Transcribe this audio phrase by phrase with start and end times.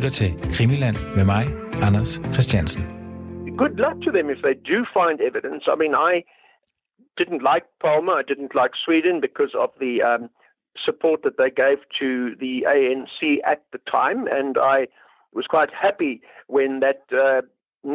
[0.00, 1.44] lytter til Krimiland med mig,
[1.86, 2.82] Anders Christiansen.
[3.62, 5.62] Good luck to them if they do find evidence.
[5.72, 6.14] I mean, I
[7.20, 8.14] didn't like Palmer.
[8.22, 10.22] I didn't like Sweden because of the um,
[10.86, 12.08] support that they gave to
[12.42, 13.20] the ANC
[13.52, 14.78] at the time, and I
[15.38, 16.14] was quite happy
[16.56, 17.40] when that uh,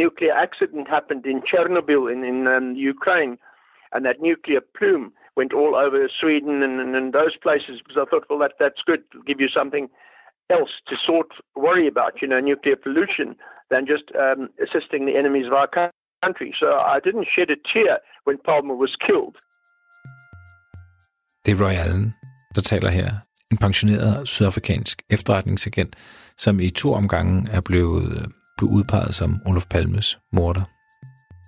[0.04, 3.34] nuclear accident happened in Chernobyl in, in um, Ukraine,
[3.94, 5.08] and that nuclear plume
[5.40, 8.82] went all over Sweden and, and, and those places because I thought, well, that that's
[8.90, 9.02] good.
[9.10, 9.86] It'll give you something
[10.50, 11.30] else to sort
[11.66, 13.28] worry about, you know, nuclear pollution
[13.72, 15.70] than just um, assisting the enemies of our
[16.24, 16.50] country.
[16.62, 17.94] So I didn't shed a tear
[18.28, 19.36] when Palmer was killed.
[21.46, 22.14] Det er Roy Allen,
[22.56, 23.10] der taler her.
[23.52, 25.96] En pensioneret sydafrikansk efterretningsagent,
[26.38, 28.26] som i to omgange er blevet, øh,
[28.58, 30.66] blevet udpeget som Olof Palmes morder.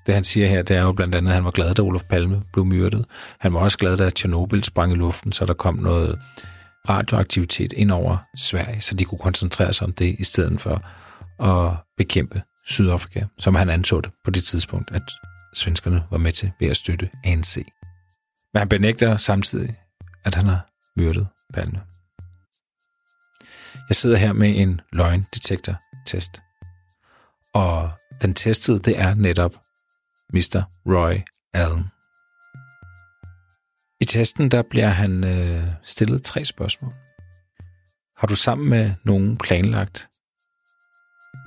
[0.06, 2.04] Det han siger her, det er jo blandt andet, at han var glad, da Olof
[2.10, 3.06] Palme blev myrdet.
[3.40, 6.20] Han var også glad, da Tjernobyl sprang i luften, så der kom noget
[6.90, 10.82] radioaktivitet ind over Sverige, så de kunne koncentrere sig om det, i stedet for
[11.44, 15.02] at bekæmpe Sydafrika, som han anså det på det tidspunkt, at
[15.54, 17.58] svenskerne var med til ved at støtte ANC.
[18.54, 19.76] Men han benægter samtidig,
[20.24, 20.68] at han har
[20.98, 21.82] myrdet Palme.
[23.90, 26.42] Jeg sidder her med en løgndetektor-test.
[27.54, 29.56] Og den testede, det er netop
[30.34, 30.64] Mr.
[30.86, 31.16] Roy
[31.54, 31.92] Allen.
[34.08, 36.94] Testen der bliver han øh, stillet tre spørgsmål.
[38.18, 40.10] Har du sammen med nogen planlagt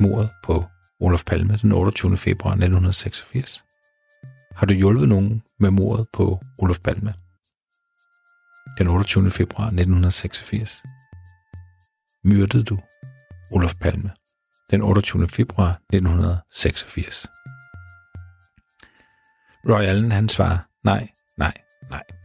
[0.00, 0.64] mordet på
[1.00, 2.16] Olof Palme den 28.
[2.16, 3.64] februar 1986?
[4.56, 7.14] Har du hjulpet nogen med mordet på Olof Palme
[8.78, 9.30] den 28.
[9.30, 10.82] februar 1986?
[12.24, 12.78] Myrdede du
[13.52, 14.10] Olof Palme
[14.70, 15.28] den 28.
[15.28, 17.26] februar 1986?
[19.68, 21.08] Roy Allen han svarer nej,
[21.38, 21.54] nej,
[21.90, 22.19] nej.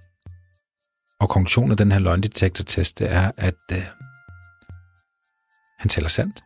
[1.20, 3.86] Og konklusionen af den her løgndetektortest det er, at øh,
[5.80, 6.44] han taler sandt.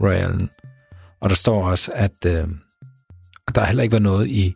[0.00, 0.50] Roy Allen.
[1.20, 2.48] Og der står også, at øh,
[3.54, 4.54] der har heller ikke været noget i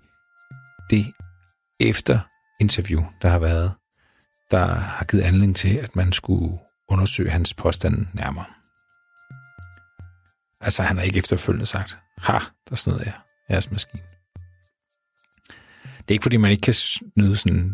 [0.90, 1.12] det
[1.80, 2.20] efter
[2.60, 3.74] interview, der har været,
[4.50, 6.58] der har givet anledning til, at man skulle
[6.88, 8.46] undersøge hans påstand nærmere.
[10.60, 12.38] Altså, han har ikke efterfølgende sagt, ha,
[12.68, 13.12] der snød jeg
[13.50, 14.02] jeres maskine.
[15.98, 17.72] Det er ikke, fordi man ikke kan snyde sådan en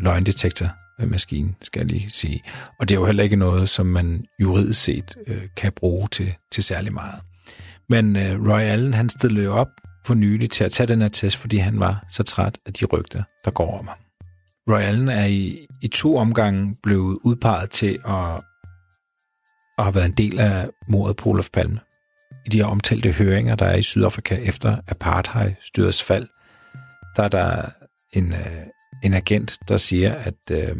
[1.06, 2.42] maskine, skal jeg lige sige.
[2.80, 6.34] Og det er jo heller ikke noget, som man juridisk set øh, kan bruge til,
[6.52, 7.20] til særlig meget.
[7.88, 9.68] Men øh, Roy Allen, han stillede jo op
[10.06, 12.84] for nylig til at tage den her test, fordi han var så træt af de
[12.84, 13.98] rygter, der går om ham.
[14.70, 18.40] Roy Allen er i, i to omgange blevet udpeget til at,
[19.78, 21.80] at have været en del af mordet på Olof Palme.
[22.46, 26.28] I de her omtalte høringer, der er i Sydafrika efter apartheid-styrets fald,
[27.16, 27.68] der er der
[28.12, 28.66] en, øh,
[29.02, 30.76] en agent, der siger, at øh,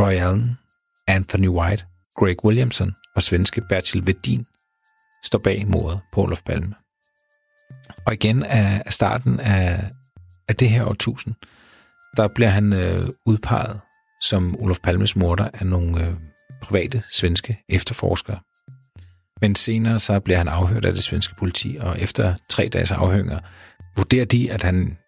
[0.00, 0.58] Roy Allen,
[1.06, 1.84] Anthony White,
[2.16, 4.46] Greg Williamson og svenske Bertil Vedin
[5.24, 6.74] står bag mordet på Olof Palme.
[8.06, 9.90] Og igen af starten af,
[10.48, 11.34] af det her årtusind,
[12.16, 13.80] der bliver han øh, udpeget
[14.20, 16.14] som Olof Palmes morder af nogle øh,
[16.62, 18.40] private svenske efterforskere.
[19.40, 23.38] Men senere så bliver han afhørt af det svenske politi, og efter tre dages afhøringer
[23.96, 24.98] vurderer de, at han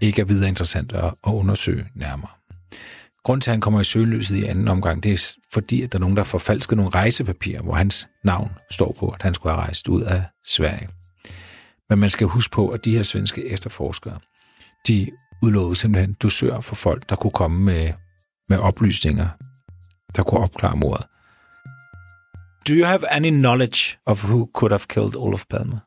[0.00, 2.30] ikke er videre interessant at, at undersøge nærmere.
[3.24, 5.98] Grunden til, at han kommer i søgelyset i anden omgang, det er fordi, at der
[5.98, 9.52] er nogen, der har forfalsket nogle rejsepapirer, hvor hans navn står på, at han skulle
[9.52, 10.88] have rejst ud af Sverige.
[11.90, 14.18] Men man skal huske på, at de her svenske efterforskere,
[14.88, 15.10] de
[15.42, 17.92] udlovede simpelthen dusør for folk, der kunne komme med,
[18.48, 19.28] med oplysninger,
[20.16, 21.06] der kunne opklare mordet.
[22.68, 25.80] Do you have any knowledge of who could have killed Olof Palme?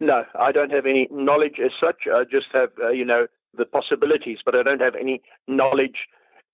[0.00, 2.02] No, I don't have any knowledge as such.
[2.12, 3.26] I just have, uh, you know,
[3.56, 6.06] the possibilities, but I don't have any knowledge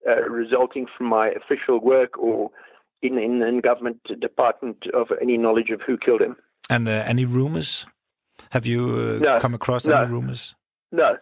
[0.08, 2.50] uh, resulting from my official work or
[3.02, 6.36] in, in, in government department of any knowledge of who killed him.
[6.70, 7.86] And uh, any rumors?
[8.50, 9.96] Have you uh, No, come across no.
[9.96, 10.54] any rumors?
[10.90, 11.16] No,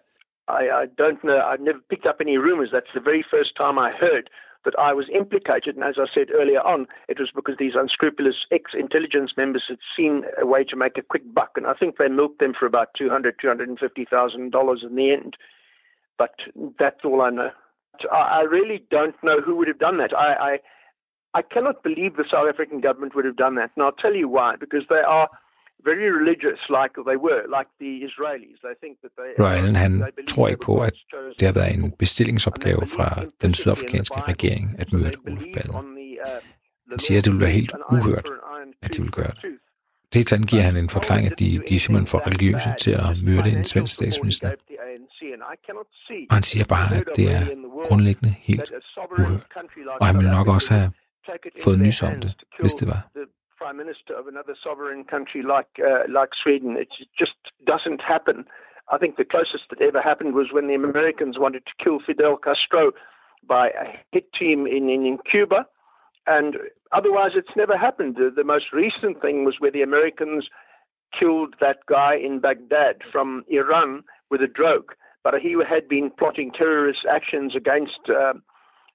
[0.49, 1.41] I, I don't know.
[1.41, 2.71] I've never picked up any rumors.
[2.73, 4.31] That's the very first time I heard
[4.65, 5.75] that I was implicated.
[5.75, 10.25] And as I said earlier on, it was because these unscrupulous ex-intelligence members had seen
[10.41, 12.89] a way to make a quick buck, and I think they milked them for about
[12.97, 15.37] two hundred, two hundred and fifty thousand dollars in the end.
[16.19, 16.35] But
[16.79, 17.51] that's all I know.
[18.11, 20.17] I, I really don't know who would have done that.
[20.17, 20.59] I, I
[21.35, 24.29] I cannot believe the South African government would have done that, and I'll tell you
[24.29, 24.57] why.
[24.57, 25.29] Because they are
[25.91, 28.59] very religious, like they were, like the Israelis.
[28.67, 29.31] They think that they.
[29.45, 29.93] Ryan, han
[30.33, 30.97] tror ikke på, at
[31.39, 33.09] det har været en bestillingsopgave fra
[33.43, 35.79] den sydafrikanske regering at myrde Olof Palme.
[35.79, 35.83] uh,
[36.91, 38.29] Han siger, at det ville være helt uhørt,
[38.83, 39.43] at de ville gøre det.
[39.43, 39.63] tooth.
[40.15, 43.11] Helt andet giver han en forklaring, at de, de er simpelthen for religiøse til at
[43.29, 44.49] myrde en svensk statsminister.
[46.31, 47.43] Og han siger bare, at det er
[47.89, 48.73] grundlæggende helt
[49.19, 49.47] uhørt.
[50.01, 50.91] Og han vil nok også have
[51.65, 53.01] fået nys om det, hvis det var.
[53.63, 56.77] Prime Minister of another sovereign country like uh, like Sweden.
[56.77, 58.45] It just doesn't happen.
[58.91, 62.37] I think the closest that ever happened was when the Americans wanted to kill Fidel
[62.37, 62.91] Castro
[63.47, 65.65] by a hit team in, in, in Cuba.
[66.27, 66.57] And
[66.91, 68.17] otherwise, it's never happened.
[68.17, 70.49] The, the, most recent thing was where the Americans
[71.17, 74.91] killed that guy in Baghdad from Iran with a drogue.
[75.23, 78.35] But he had been plotting terrorist actions against uh,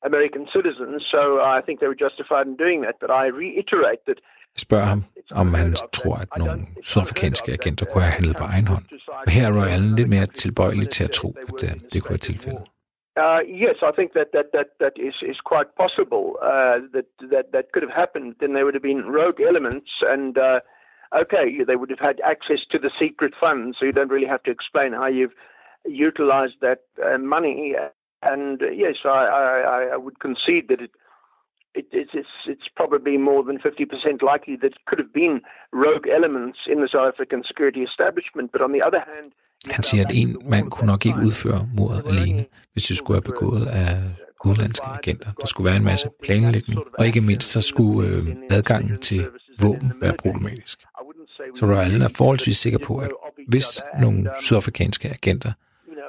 [0.04, 2.96] American citizens, so I think they were justified in doing that.
[3.00, 4.20] But I reiterate that
[4.58, 8.84] spørger ham, om han tror, at nogle sydafrikanske agenter kunne have handlet på egen hånd.
[9.26, 12.16] Og her er Roy Allen lidt mere tilbøjelig til at tro, at det, det kunne
[12.18, 12.64] være tilfældet.
[13.26, 16.26] Uh, yes, I think that that that that is is quite possible.
[16.52, 18.28] Uh, that that that could have happened.
[18.40, 20.60] Then there would have been rogue elements, and uh,
[21.24, 24.44] okay, they would have had access to the secret funds, so you don't really have
[24.44, 25.38] to explain how you've
[26.08, 27.76] utilized that uh, money.
[28.22, 29.24] And uh, yes, I,
[29.78, 30.92] I I would concede that it
[31.80, 32.16] it, it's,
[32.54, 35.36] it's, probably more than 50% likely that it could have been
[35.86, 38.46] rogue elements in the South African security establishment.
[38.54, 39.28] But on the other hand,
[39.66, 43.30] han siger, at en mand kunne nok ikke udføre mordet alene, hvis det skulle være
[43.32, 43.92] begået af
[44.46, 45.30] udlandske agenter.
[45.42, 48.24] Der skulle være en masse planlægning, og ikke mindst så skulle øh,
[48.58, 49.22] adgangen til
[49.62, 50.80] våben være problematisk.
[51.56, 53.12] Så Royal er forholdsvis sikker på, at
[53.48, 53.68] hvis
[54.02, 55.52] nogle sydafrikanske agenter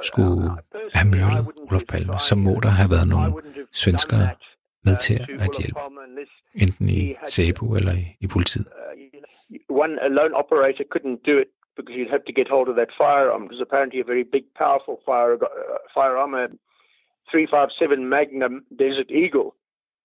[0.03, 0.51] skulle
[0.95, 3.33] have myrdet Olof Palme, så må der have været nogle
[3.73, 4.29] svenskere
[4.87, 5.15] med til
[5.45, 5.81] at hjælpe,
[6.65, 7.03] enten i
[7.35, 8.67] SABU eller i, i politiet.
[9.85, 13.43] One alone operator couldn't do it because you'd have to get hold of that firearm,
[13.45, 16.47] because apparently a very big, powerful fire, uh, firearm, a
[17.31, 19.55] 357 Magnum Desert Eagle.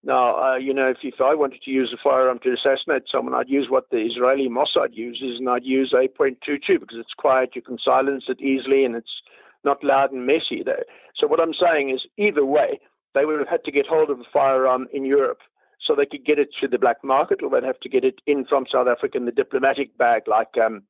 [0.04, 3.34] Now, uh, you know, if, if I wanted to use a firearm to assassinate someone,
[3.34, 7.56] I'd use what the Israeli Mossad uses, and I'd use a .22 because it's quiet,
[7.56, 9.22] you can silence it easily, and it's
[9.64, 10.62] not loud and messy.
[10.64, 10.84] Though.
[11.16, 12.82] So what I'm saying is, either way,
[13.14, 15.40] they would have had to get hold of a firearm in Europe
[15.86, 18.22] so they could get it to the black market, or they'd have to get it
[18.26, 20.84] in from South Africa in the diplomatic bag, like um,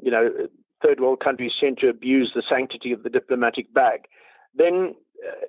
[0.00, 0.30] you know,
[0.82, 4.06] third world countries tend to abuse the sanctity of the diplomatic bag.
[4.54, 4.94] Then
[5.26, 5.46] uh,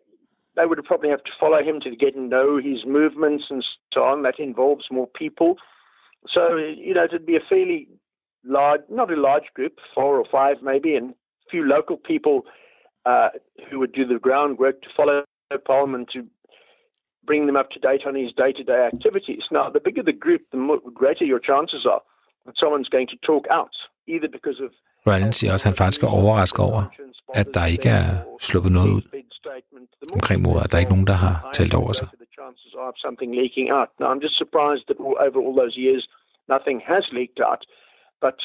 [0.55, 4.03] they would probably have to follow him to get and know his movements and so
[4.03, 4.23] on.
[4.23, 5.55] That involves more people.
[6.31, 7.87] So you know, it'd be a fairly
[8.43, 12.43] large, not a large group, four or five maybe, and a few local people
[13.05, 13.29] uh,
[13.69, 15.23] who would do the groundwork to follow
[15.59, 16.25] Parliament to
[17.25, 19.43] bring them up to date on his day to day activities.
[19.51, 22.01] Now, the bigger the group, the more, greater your chances are
[22.45, 23.75] that someone's going to talk out,
[24.07, 24.71] either because of.
[25.07, 26.81] Ryan siger også, at han faktisk er overrasket over,
[27.33, 28.09] at der ikke er
[28.39, 29.03] sluppet noget ud
[30.13, 32.07] omkring mordet, at der er ikke nogen, der har talt over sig.
[32.95, 33.89] Something leaking out.
[33.99, 34.97] Now, I'm just surprised that
[35.27, 36.03] over all those years,
[36.53, 37.61] nothing has leaked out.
[38.25, 38.37] But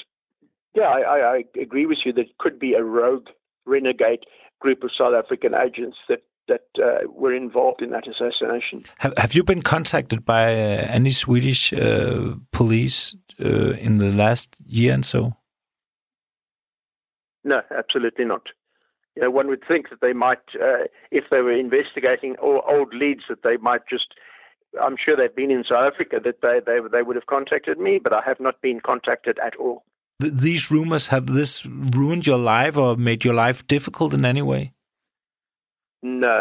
[0.79, 1.37] yeah, I, I, I
[1.67, 3.29] agree with you that it could be a rogue,
[3.75, 4.23] renegade
[4.61, 8.85] group of South African agents that that uh, were involved in that assassination.
[8.99, 14.57] Have, have you been contacted by uh, any Swedish uh, police uh, in the last
[14.65, 15.37] year and so?
[17.45, 18.43] No, absolutely not.
[19.15, 23.23] You know, one would think that they might, uh, if they were investigating old leads,
[23.29, 24.15] that they might just.
[24.83, 27.99] I'm sure they've been in South Africa that they they they would have contacted me,
[28.03, 29.85] but I have not been contacted at all.
[30.21, 34.43] Th these rumors have this ruined your life or made your life difficult in any
[34.43, 34.73] way?
[36.25, 36.37] No,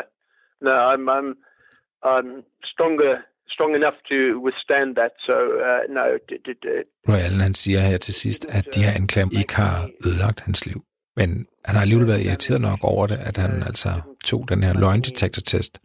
[0.68, 1.30] no, I'm I'm
[2.14, 2.30] I'm
[2.74, 3.14] stronger
[3.56, 5.14] strong enough to withstand that.
[5.28, 5.36] So
[5.70, 6.06] uh, no.
[6.36, 6.88] It, it, it.
[7.10, 10.82] Royal han siger her til sidst, at de her anklager ikke har ødelagt hans liv.
[11.16, 13.90] Men han har alligevel været irriteret nok over det, at han altså
[14.26, 15.80] tog den her løgndetektortest,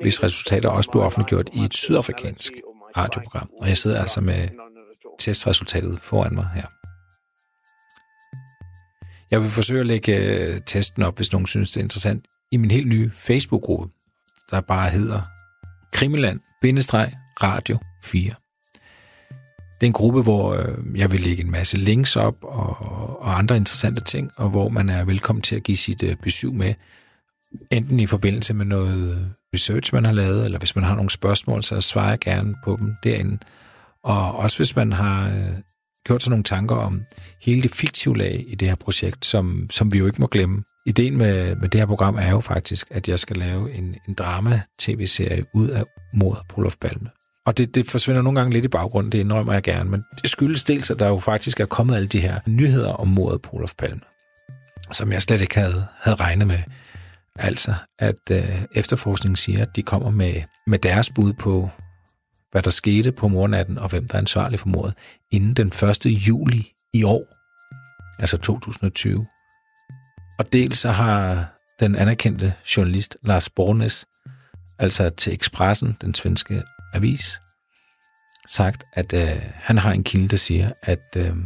[0.00, 2.52] hvis resultater også blev offentliggjort i et sydafrikansk
[2.96, 3.50] radioprogram.
[3.60, 4.48] Og jeg sidder altså med
[5.18, 6.66] testresultatet foran mig her.
[9.30, 12.56] Jeg vil forsøge at lægge øh, testen op, hvis nogen synes, det er interessant, i
[12.56, 13.88] min helt nye Facebook-gruppe,
[14.50, 15.22] der bare hedder
[15.92, 18.34] Krimiland-Radio 4.
[19.80, 22.76] Det er en gruppe, hvor øh, jeg vil lægge en masse links op og,
[23.20, 26.52] og andre interessante ting, og hvor man er velkommen til at give sit øh, besøg
[26.52, 26.74] med,
[27.70, 31.10] enten i forbindelse med noget øh, research, man har lavet, eller hvis man har nogle
[31.10, 33.38] spørgsmål, så svarer jeg gerne på dem derinde.
[34.02, 35.32] Og også hvis man har
[36.06, 37.02] gjort sig nogle tanker om
[37.42, 40.64] hele det fiktive lag i det her projekt, som, som vi jo ikke må glemme.
[40.90, 44.14] Ideen med, med det her program er jo faktisk, at jeg skal lave en, en
[44.14, 45.82] drama-tv-serie ud af
[46.14, 47.08] mordet på Olof Palme.
[47.46, 50.30] Og det, det forsvinder nogle gange lidt i baggrunden, det indrømmer jeg gerne, men det
[50.30, 53.50] skyldes dels, at der jo faktisk er kommet alle de her nyheder om mordet på
[53.52, 54.00] Olof Palme,
[54.92, 56.58] som jeg slet ikke havde, havde regnet med.
[57.36, 60.34] Altså, at øh, efterforskningen siger, at de kommer med,
[60.66, 61.70] med deres bud på,
[62.50, 64.94] hvad der skete på mornatten, og hvem der er ansvarlig for mordet,
[65.30, 66.06] inden den 1.
[66.06, 67.24] juli i år,
[68.18, 69.26] altså 2020.
[70.40, 71.46] Og dels så har
[71.80, 74.06] den anerkendte journalist Lars Bornes,
[74.78, 77.40] altså til Expressen, den svenske avis,
[78.48, 81.36] sagt, at øh, han har en kilde, der siger, at øh,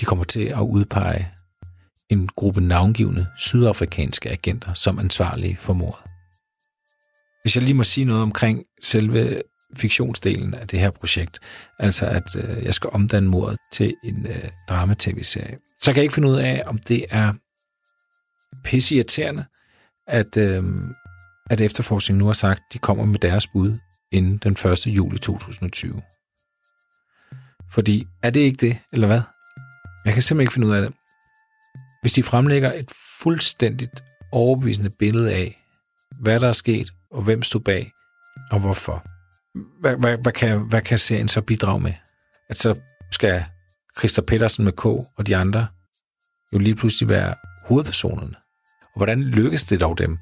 [0.00, 1.28] de kommer til at udpege
[2.10, 6.04] en gruppe navngivende sydafrikanske agenter som ansvarlige for mordet.
[7.42, 9.42] Hvis jeg lige må sige noget omkring selve
[9.76, 11.38] fiktionsdelen af det her projekt,
[11.78, 16.14] altså at øh, jeg skal omdanne mordet til en øh, drama-tv-serie, så kan jeg ikke
[16.14, 17.32] finde ud af, om det er
[18.64, 19.44] pisseirriterende,
[20.06, 20.64] at, øh,
[21.50, 23.78] at efterforskningen nu har sagt, at de kommer med deres bud
[24.12, 24.86] inden den 1.
[24.86, 26.02] juli 2020.
[27.70, 29.20] Fordi er det ikke det, eller hvad?
[30.04, 30.92] Jeg kan simpelthen ikke finde ud af det.
[32.00, 32.90] Hvis de fremlægger et
[33.20, 35.64] fuldstændigt overbevisende billede af,
[36.20, 37.92] hvad der er sket, og hvem stod bag,
[38.50, 39.06] og hvorfor,
[39.80, 41.92] hvad, hvad, hvad, kan, hvad kan serien så bidrage med?
[42.48, 42.74] At så
[43.10, 43.44] skal
[43.98, 45.66] Christer Petersen med K og de andre
[46.52, 47.34] jo lige pludselig være
[47.68, 48.34] hovedpersonerne.
[48.82, 50.18] Og hvordan lykkes det dog dem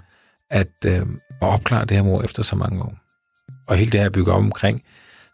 [0.51, 1.07] at, øh,
[1.43, 2.99] at opklare det her mor efter så mange år?
[3.69, 4.83] Og hele det her bygger op omkring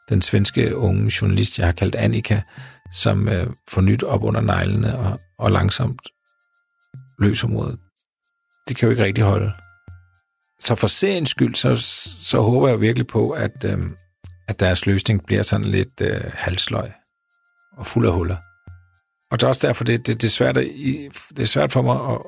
[0.09, 2.41] den svenske unge journalist, jeg har kaldt Annika,
[2.93, 6.01] som øh, får nyt op under neglene og, og langsomt
[7.19, 7.79] løser modet.
[8.69, 9.53] Det kan jo ikke rigtig holde.
[10.61, 11.75] Så for seriens skyld, så,
[12.21, 13.79] så håber jeg virkelig på, at, øh,
[14.49, 16.93] at deres løsning bliver sådan lidt øh, halsløg
[17.79, 18.37] og fuld af huller.
[19.33, 20.69] Og det er også derfor, det, det, det, er, svært at,
[21.37, 22.19] det er svært for mig at,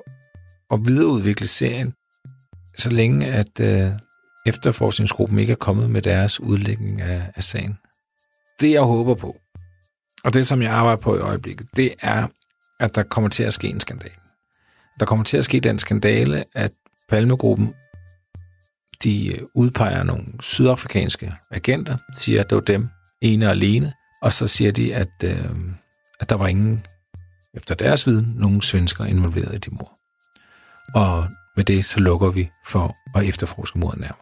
[0.73, 1.95] at videreudvikle serien,
[2.79, 3.91] så længe at øh,
[4.47, 7.79] efterforskningsgruppen ikke er kommet med deres udlægning af, af sagen.
[8.61, 9.37] Det jeg håber på,
[10.25, 12.27] og det som jeg arbejder på i øjeblikket, det er,
[12.81, 14.15] at der kommer til at ske en skandale.
[15.01, 16.73] Der kommer til at ske den skandale, at
[17.09, 17.75] Palmegruppen
[19.03, 22.89] de øh, udpeger nogle sydafrikanske agenter, siger, at det var dem
[23.23, 23.93] ene og alene,
[24.23, 25.51] og så siger de, at, øh,
[26.21, 26.87] at der var ingen,
[27.55, 29.99] efter deres viden, nogen svensker involveret i det mor.
[30.95, 34.19] Og med det, så lukker vi for at efterforske mordet nærmere.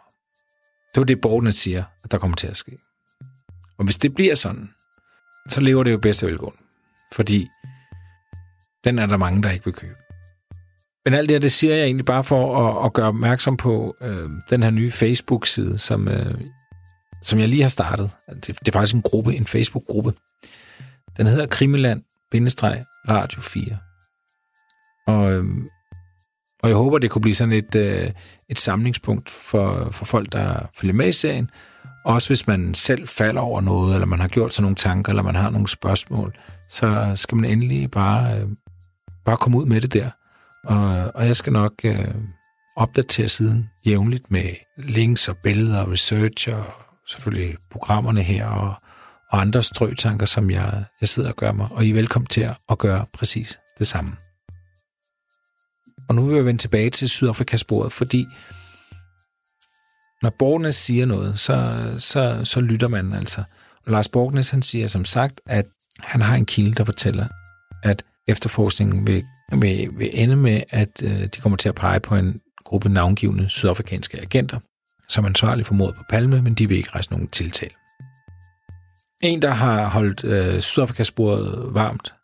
[0.94, 2.78] Det var det, borgerne siger, at der kommer til at ske.
[3.78, 4.70] Og hvis det bliver sådan,
[5.48, 6.58] så lever det jo bedst af velgående.
[7.12, 7.48] Fordi
[8.84, 9.94] den er der mange, der ikke vil købe.
[11.04, 13.96] Men alt det her, det siger jeg egentlig bare for at, at gøre opmærksom på
[14.00, 16.34] øh, den her nye Facebook-side, som, øh,
[17.22, 18.10] som jeg lige har startet.
[18.28, 20.12] Det, det er faktisk en gruppe, en Facebook-gruppe.
[21.16, 21.46] Den hedder
[23.08, 23.64] Radio 4.
[25.06, 25.44] Og, øh,
[26.62, 28.10] og jeg håber, det kunne blive sådan et, øh,
[28.48, 31.50] et samlingspunkt for, for folk, der følger med i serien.
[32.04, 35.22] Også hvis man selv falder over noget, eller man har gjort sig nogle tanker, eller
[35.22, 36.34] man har nogle spørgsmål,
[36.68, 38.48] så skal man endelig bare, øh,
[39.24, 40.10] bare komme ud med det der.
[40.64, 42.14] Og, og jeg skal nok øh,
[42.76, 44.44] opdatere siden jævnligt med
[44.78, 46.64] links og billeder og research og
[47.08, 48.74] selvfølgelig programmerne her og,
[49.32, 51.68] og andre strøtanker, som jeg, jeg sidder og gør mig.
[51.70, 54.12] Og I er velkommen til at gøre præcis det samme.
[56.08, 58.26] Og nu vil jeg vende tilbage til Sydafrikasporet, fordi
[60.22, 63.42] når Borgnes siger noget, så, så, så lytter man altså.
[63.86, 65.66] Og Lars Borgnes han siger som sagt, at
[65.98, 67.26] han har en kilde, der fortæller,
[67.82, 69.24] at efterforskningen vil
[69.60, 73.48] vil, vil ende med, at øh, de kommer til at pege på en gruppe navngivende
[73.48, 74.58] sydafrikanske agenter,
[75.08, 77.81] som er ansvarlige for mordet på Palme, men de vil ikke rejse nogen tiltale.
[79.22, 82.14] En, der har holdt øh, Sydafrikasporet varmt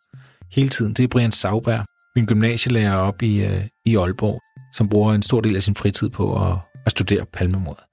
[0.51, 4.41] hele tiden, det er Brian Sauberg, min gymnasielærer op i, øh, i Aalborg,
[4.73, 7.83] som bruger en stor del af sin fritid på at, at studere palmemordet.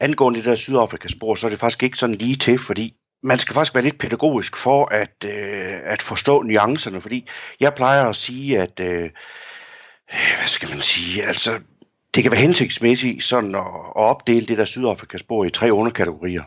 [0.00, 3.54] Angående det der Sydafrikaspor, så er det faktisk ikke sådan lige til, fordi man skal
[3.54, 7.28] faktisk være lidt pædagogisk for at, øh, at forstå nuancerne, fordi
[7.60, 9.10] jeg plejer at sige, at, øh,
[10.38, 11.60] hvad skal man sige, altså,
[12.14, 16.42] det kan være hensigtsmæssigt sådan at, at opdele det der Sydafrikaspor i tre underkategorier.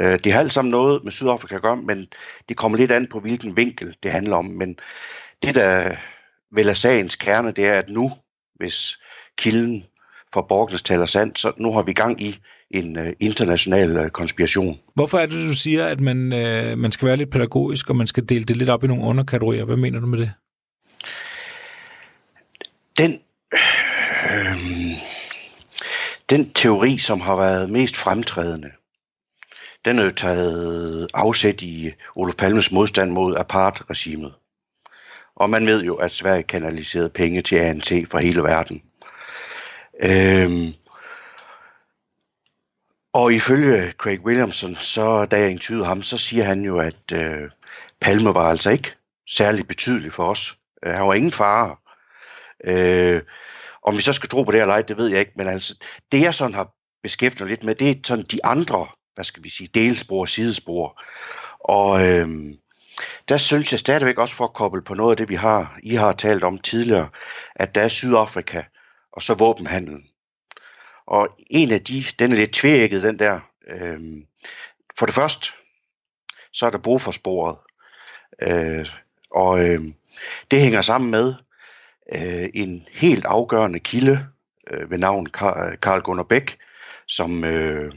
[0.00, 2.06] Øh, det har alt sammen noget med Sydafrika at gøre, men
[2.48, 4.44] det kommer lidt an på, hvilken vinkel det handler om.
[4.44, 4.78] Men
[5.42, 5.96] det, der
[6.52, 8.12] vel er sagens kerne, det er, at nu,
[8.54, 8.98] hvis
[9.38, 9.84] kilden
[10.32, 12.38] for Borgnes taler sandt, så nu har vi gang i
[12.70, 14.78] en øh, international øh, konspiration.
[14.94, 18.06] Hvorfor er det, du siger, at man, øh, man skal være lidt pædagogisk, og man
[18.06, 19.64] skal dele det lidt op i nogle underkategorier?
[19.64, 20.32] Hvad mener du med det?
[22.98, 23.20] Den,
[24.30, 24.56] øh,
[26.30, 28.70] den teori, som har været mest fremtrædende,
[29.86, 34.34] den er taget afsæt i Olof Palmes modstand mod apartheid-regimet.
[35.36, 38.82] Og man ved jo, at Sverige kanaliserede penge til ANC fra hele verden.
[40.02, 40.74] Øhm,
[43.12, 47.50] og ifølge Craig Williamson, så da jeg interviewede ham, så siger han jo, at øh,
[48.00, 48.94] Palme var altså ikke
[49.28, 50.58] særlig betydelig for os.
[50.86, 51.76] Øh, han var ingen fare.
[52.64, 53.22] Øh,
[53.82, 55.74] om vi så skal tro på det eller ej, det ved jeg ikke, men altså,
[56.12, 58.86] det jeg sådan har beskæftiget lidt med, det er sådan de andre,
[59.16, 61.02] hvad skal vi sige, delspor, sidespor.
[61.60, 62.28] Og øh,
[63.28, 65.94] der synes jeg stadigvæk også for at koble på noget af det, vi har, I
[65.94, 67.08] har talt om tidligere,
[67.54, 68.62] at der er Sydafrika,
[69.12, 70.08] og så våbenhandlen.
[71.06, 73.40] Og en af de, den er lidt tvækket, den der.
[73.68, 74.26] Øhm,
[74.98, 75.52] for det første,
[76.52, 77.56] så er der Boforsporet.
[78.42, 78.88] Øh,
[79.30, 79.80] og øh,
[80.50, 81.34] det hænger sammen med
[82.14, 84.26] øh, en helt afgørende kilde
[84.70, 85.26] øh, ved navn
[85.82, 86.58] Karl Gunnar Bæk,
[87.06, 87.92] som, øh,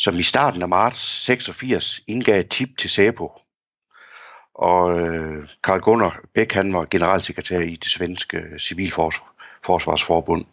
[0.00, 3.32] som i starten af marts 86 indgav et tip til SAPO.
[4.54, 10.44] Og øh, Karl Gunnar Bæk, han var generalsekretær i det svenske øh, civilforsvarsforbund.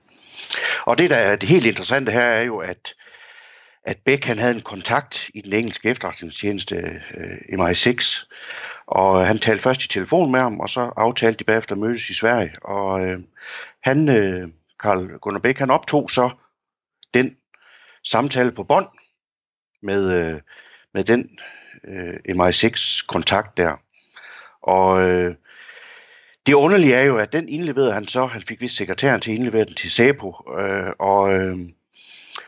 [0.85, 2.93] Og det, der er det helt interessante her, er jo, at
[3.83, 6.75] at Beck han havde en kontakt i den engelske efterretningstjeneste
[7.17, 8.25] øh, MI6,
[8.87, 11.81] og øh, han talte først i telefon med ham, og så aftalte de bagefter at
[11.81, 12.51] mødes i Sverige.
[12.61, 13.19] Og øh,
[13.83, 14.47] han, øh,
[14.79, 16.29] Karl Gunnar Beck, han optog så
[17.13, 17.37] den
[18.03, 18.87] samtale på bånd
[19.81, 20.41] med, øh,
[20.93, 21.39] med den
[21.87, 23.81] øh, MI6-kontakt der.
[24.61, 25.35] Og øh,
[26.45, 29.35] det underlige er jo, at den indleverede han så, han fik vist sekretæren til at
[29.35, 31.57] indlevere den til SAPO, øh, og, øh,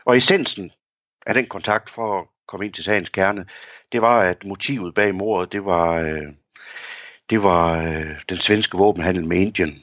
[0.04, 0.70] og essensen
[1.26, 3.46] af den kontakt for at komme ind til sagens kerne,
[3.92, 6.28] det var, at motivet bag mordet, det var, øh,
[7.30, 9.82] det var øh, den svenske våbenhandel med Indien.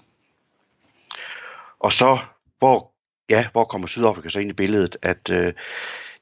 [1.80, 2.18] Og så,
[2.58, 2.92] hvor,
[3.30, 5.54] ja, hvor kommer Sydafrika så ind i billedet, at øh,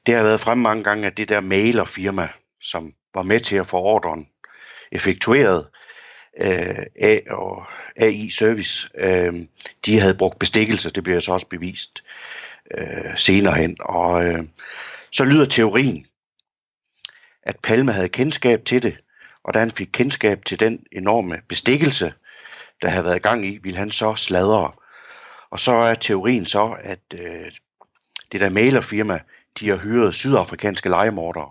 [0.06, 2.28] det har været fremme mange gange, at det der mailerfirma,
[2.60, 4.28] som var med til at få ordren
[4.92, 5.66] effektueret,
[6.40, 9.32] øh, A og AI Service, øh,
[9.86, 12.04] de havde brugt bestikkelse, det bliver så også bevist
[12.78, 13.76] øh, senere hen.
[13.80, 14.42] Og øh,
[15.10, 16.06] så lyder teorien,
[17.42, 18.96] at Palme havde kendskab til det,
[19.44, 22.12] og da han fik kendskab til den enorme bestikkelse,
[22.82, 24.72] der havde været i gang i, ville han så sladre.
[25.50, 27.52] Og så er teorien så, at øh,
[28.32, 29.20] det der mailerfirma,
[29.60, 31.50] de har hyret sydafrikanske legemordere.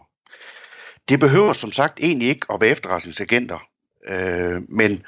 [1.09, 3.59] Det behøver som sagt egentlig ikke at være efterretningsagenter,
[4.07, 5.03] øh, men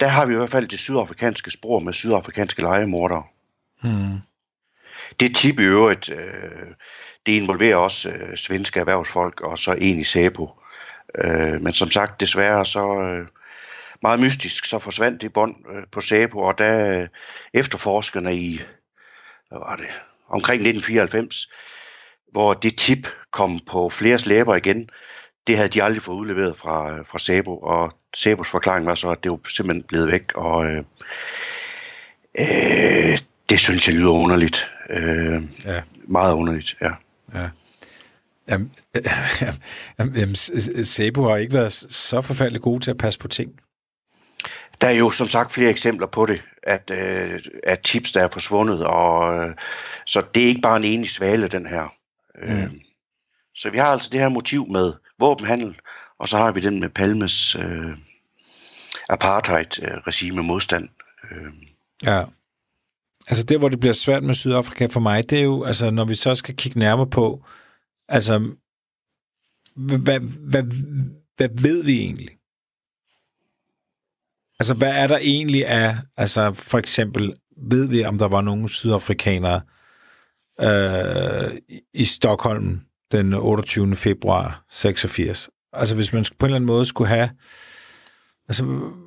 [0.00, 3.24] der har vi i hvert fald det sydafrikanske spor med sydafrikanske legemordere.
[3.82, 4.18] Hmm.
[5.20, 6.74] Det tip i øvrigt, øh,
[7.26, 10.50] det involverer også øh, svenske erhvervsfolk og så en i SAPO.
[11.18, 13.26] Øh, men som sagt, desværre så øh,
[14.02, 17.08] meget mystisk, så forsvandt det bånd øh, på SAPO, og da øh,
[17.54, 18.60] efterforskerne i,
[19.48, 19.88] hvad var det,
[20.28, 21.48] omkring 1994,
[22.32, 24.88] hvor det tip kom på flere slæber igen,
[25.46, 29.24] det havde de aldrig fået udleveret fra, fra SABO, og SABOs forklaring var så, at
[29.24, 30.82] det var simpelthen blevet væk, og øh,
[32.38, 33.18] øh,
[33.50, 34.70] det synes jeg lyder underligt.
[34.90, 35.82] Øh, ja.
[36.08, 36.90] Meget underligt, ja.
[37.34, 37.48] ja.
[38.48, 38.72] Jamen,
[39.98, 40.36] jamen, jamen,
[40.84, 43.52] Sebo har ikke været så forfærdeligt gode til at passe på ting.
[44.80, 48.28] Der er jo som sagt flere eksempler på det, at, øh, at chips der er
[48.32, 49.54] forsvundet, og øh,
[50.06, 51.92] så det er ikke bare en enig svale, den her.
[52.38, 52.80] Øh, mm.
[53.54, 55.76] Så vi har altså det her motiv med våbenhandel,
[56.18, 57.96] og så har vi den med Palmes øh,
[59.08, 60.88] apartheid-regime modstand.
[61.30, 61.52] Øh.
[62.04, 62.24] Ja.
[63.28, 66.04] Altså det, hvor det bliver svært med Sydafrika for mig, det er jo, altså når
[66.04, 67.44] vi så skal kigge nærmere på,
[68.08, 68.54] altså,
[69.74, 70.62] hvad, hvad,
[71.36, 72.30] hvad ved vi egentlig?
[74.58, 78.68] Altså, hvad er der egentlig af, altså for eksempel, ved vi, om der var nogle
[78.68, 79.60] sydafrikanere øh,
[80.62, 81.58] Øh,
[81.94, 82.80] i Stockholm
[83.12, 83.96] den 28.
[83.96, 85.50] februar 86?
[85.72, 87.30] Altså, hvis man på en eller anden måde skulle have,
[88.48, 88.64] altså,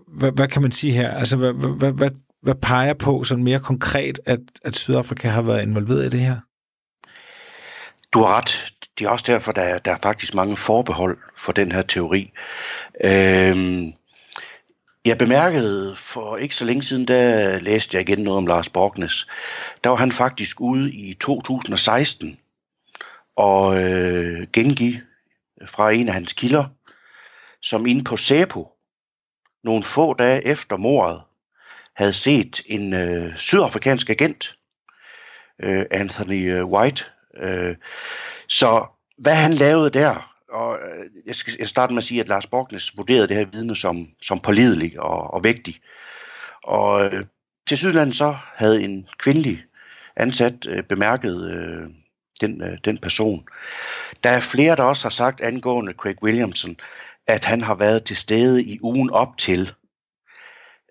[0.08, 1.12] hvad, hvad kan man sige her?
[1.12, 5.62] Altså, hvad, hvad, hvad, hvad peger på sådan mere konkret, at, at Sydafrika har været
[5.62, 6.40] involveret i det her?
[8.14, 8.74] Du har ret.
[9.00, 12.32] Det er også derfor, der er, der er faktisk mange forbehold for den her teori.
[13.04, 13.94] Øhm,
[15.06, 19.28] jeg bemærkede for ikke så længe siden, der læste jeg igen noget om Lars Borgnes.
[19.84, 22.40] Der var han faktisk ude i 2016
[23.36, 25.02] og øh, gengive
[25.66, 26.66] fra en af hans kilder,
[27.62, 28.72] som inde på SEPO,
[29.64, 31.22] nogle få dage efter mordet,
[31.96, 34.58] havde set en øh, sydafrikansk agent,
[35.60, 37.06] øh, Anthony øh, White.
[37.38, 37.76] Øh,
[38.48, 38.86] så
[39.18, 42.48] hvad han lavede der, og øh, jeg skal jeg starte med at sige, at Lars
[42.48, 45.80] Borgnes vurderede det her vidne som, som pålidelig og, og vigtig.
[46.64, 47.24] Og øh,
[47.68, 49.64] til Sydland så havde en kvindelig
[50.16, 51.88] ansat øh, bemærket øh,
[52.42, 53.48] den, øh, den person.
[54.24, 56.76] Der er flere, der også har sagt angående Craig Williamson,
[57.28, 59.74] at han har været til stede i ugen op til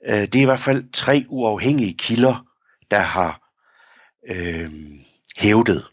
[0.06, 2.46] Øh, det er i hvert fald tre uafhængige kilder,
[2.90, 3.40] der har
[4.28, 4.70] øh,
[5.36, 5.84] hævdet.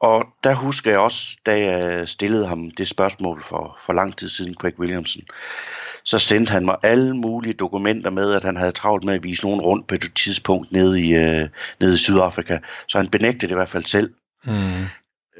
[0.00, 4.28] Og der husker jeg også, da jeg stillede ham det spørgsmål for, for lang tid
[4.28, 5.22] siden, Craig Williamson,
[6.04, 9.44] så sendte han mig alle mulige dokumenter med, at han havde travlt med at vise
[9.44, 11.48] nogen rundt på et tidspunkt nede i, øh,
[11.80, 12.58] nede i Sydafrika.
[12.88, 14.14] Så han benægtede det i hvert fald selv.
[14.44, 14.84] Mm.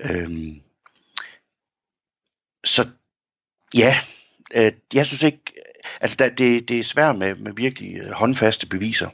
[0.04, 0.60] Øhm,
[2.64, 2.88] så
[3.74, 3.96] ja,
[4.54, 5.40] øh, jeg synes ikke,
[6.00, 9.08] altså der, det, det er svært med, med virkelig håndfaste beviser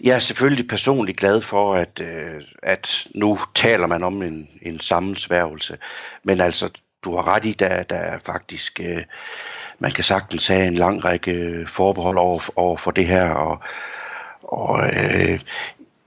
[0.00, 4.80] jeg er selvfølgelig personligt glad for, at, øh, at nu taler man om en, en
[4.80, 5.78] sammensværgelse.
[6.24, 6.70] Men altså,
[7.04, 9.02] du har ret i, der, der er faktisk, øh,
[9.78, 13.58] man kan sagtens have en lang række forbehold over, over for det her, og,
[14.42, 15.40] og øh,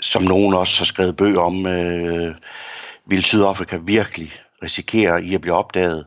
[0.01, 2.35] som nogen også har skrevet bøger om, øh,
[3.05, 4.31] vil Sydafrika virkelig
[4.63, 6.05] risikere i at blive opdaget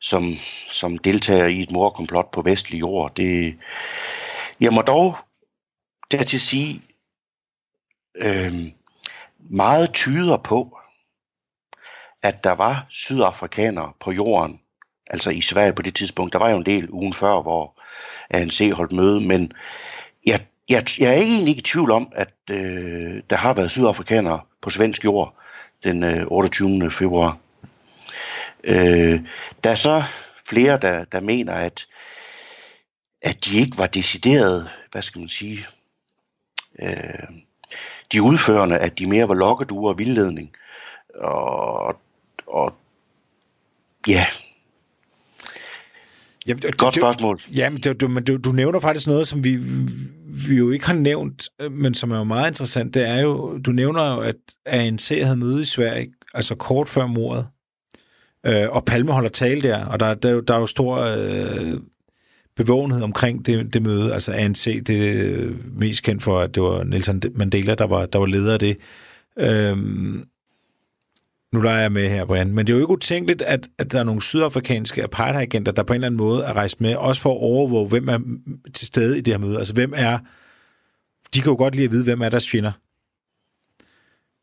[0.00, 0.32] som,
[0.70, 3.14] som deltager i et morkomplot på vestlig jord.
[3.14, 3.54] Det,
[4.60, 5.16] jeg må dog
[6.12, 6.82] dertil sige,
[8.16, 8.52] øh,
[9.38, 10.78] meget tyder på,
[12.22, 14.60] at der var sydafrikanere på jorden,
[15.10, 16.32] altså i Sverige på det tidspunkt.
[16.32, 17.82] Der var jo en del ugen før, hvor
[18.30, 19.52] ANC holdt møde, men
[20.26, 23.70] jeg, jeg, jeg er ikke egentlig ikke i tvivl om, at øh, der har været
[23.70, 25.36] sydafrikanere på svensk jord
[25.84, 26.90] den øh, 28.
[26.90, 27.38] februar.
[28.64, 29.20] Øh,
[29.64, 30.02] der er så
[30.48, 31.86] flere, der, der mener, at,
[33.22, 35.66] at de ikke var decideret, hvad skal man sige,
[36.82, 37.36] øh,
[38.12, 40.50] de udførende, at de mere var lokkeduer og vildledning.
[41.14, 41.96] Og,
[42.46, 42.74] og
[44.08, 44.26] ja,
[46.46, 47.40] Ja, det, Godt spørgsmål.
[47.56, 49.58] Ja, men du, du, du nævner faktisk noget, som vi,
[50.48, 52.94] vi jo ikke har nævnt, men som er jo meget interessant.
[52.94, 57.06] Det er jo, du nævner jo, at ANC havde møde i Sverige, altså kort før
[57.06, 57.46] mordet.
[58.46, 61.80] Øh, og Palme holder tale der, og der, der, der er jo stor øh,
[62.56, 64.14] bevågenhed omkring det, det møde.
[64.14, 68.18] Altså ANC, det er mest kendt for, at det var Nelson Mandela, der var, der
[68.18, 68.76] var leder af det.
[69.38, 70.24] Øhm,
[71.52, 72.54] nu leger jeg med her, Brian.
[72.54, 75.92] Men det er jo ikke utænkeligt, at, at der er nogle sydafrikanske apartheidagenter, der på
[75.92, 78.18] en eller anden måde er rejst med, også for at overvåge, hvem er
[78.74, 79.58] til stede i det her møde.
[79.58, 80.18] Altså, hvem er...
[81.34, 82.72] De kan jo godt lide at vide, hvem er deres fjender.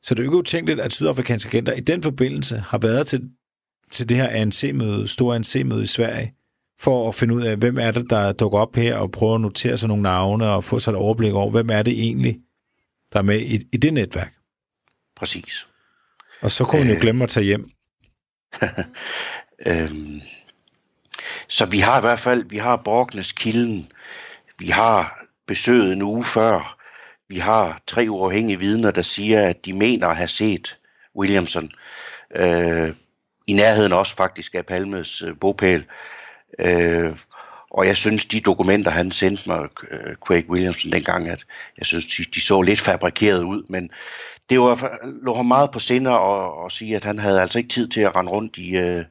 [0.04, 3.30] Så det er jo ikke utænkeligt, at sydafrikanske agenter i den forbindelse har været til,
[3.92, 6.34] til det her ANC-møde, store ANC-møde i Sverige,
[6.82, 9.42] for at finde ud af, hvem er det, der dukker op her, og prøve at
[9.42, 12.40] notere sig nogle navne, og få sig et overblik over, hvem er det egentlig,
[13.14, 14.34] der er med i, i det netværk.
[15.16, 15.68] Præcis.
[16.42, 17.02] Og så kunne man jo øh.
[17.02, 17.70] glemme at tage hjem.
[19.66, 20.22] øhm,
[21.48, 23.92] så vi har i hvert fald, vi har Borgnes kilden,
[24.60, 26.78] vi har besøget en uge før,
[27.30, 30.78] vi har tre uafhængige vidner, der siger, at de mener at have set
[31.16, 31.72] Williamson.
[32.36, 32.94] Øh,
[33.48, 35.86] I nærheden også faktisk af Palmes øh, bopæl.
[36.60, 37.16] Øh,
[37.72, 41.46] og jeg synes, de dokumenter, han sendte mig, øh, Craig Williamson dengang, at
[41.78, 43.90] jeg synes, de, de så lidt fabrikeret ud, men
[44.50, 47.70] det var, lå ham meget på sinde at, at sige, at han havde altså ikke
[47.70, 49.06] tid til at rende rundt i, øh,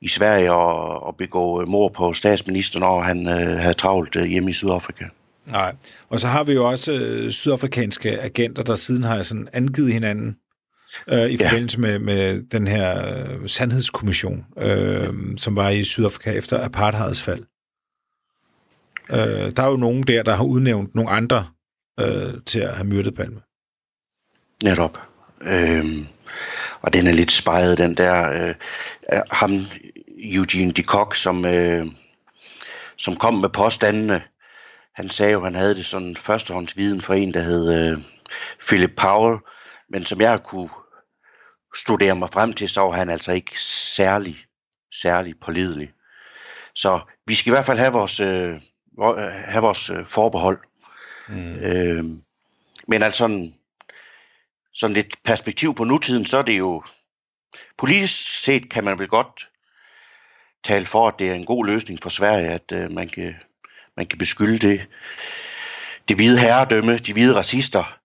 [0.00, 4.50] i Sverige og, og begå mor på statsministeren, når han øh, havde travlt øh, hjemme
[4.50, 5.04] i Sydafrika.
[5.46, 5.74] Nej,
[6.08, 10.36] og så har vi jo også øh, sydafrikanske agenter, der siden har sådan angivet hinanden
[11.08, 11.80] øh, i forbindelse ja.
[11.80, 13.02] med, med den her
[13.34, 17.44] uh, sandhedskommission, øh, som var i Sydafrika efter apartheids fald.
[19.10, 21.46] Øh, der er jo nogen der, der har udnævnt nogle andre
[22.00, 23.40] øh, til at have myrdet Palme.
[24.62, 24.98] Netop.
[25.42, 26.06] Øhm,
[26.82, 28.54] og den er lidt spejret, den der øh,
[29.30, 29.66] ham,
[30.18, 31.86] Eugene de Kock, som, øh,
[32.96, 34.22] som kom med påstandene.
[34.94, 37.98] Han sagde jo, han havde det sådan førstehåndsviden for en, der hed øh,
[38.66, 39.38] Philip Powell,
[39.90, 40.68] men som jeg kunne
[41.74, 43.60] studere mig frem til, så var han altså ikke
[43.94, 44.36] særlig,
[45.02, 45.92] særlig pålidelig.
[46.74, 48.60] Så vi skal i hvert fald have vores, øh,
[49.44, 50.60] have vores øh, forbehold.
[51.28, 51.56] Mm.
[51.56, 52.04] Øh,
[52.88, 53.54] men altså sådan,
[54.74, 56.82] sådan lidt perspektiv på nutiden, så er det jo
[57.78, 59.48] politisk set kan man vel godt
[60.64, 63.34] tale for, at det er en god løsning for Sverige, at øh, man, kan,
[63.96, 64.88] man kan beskylde det,
[66.08, 67.98] det hvide herredømme, de hvide racister,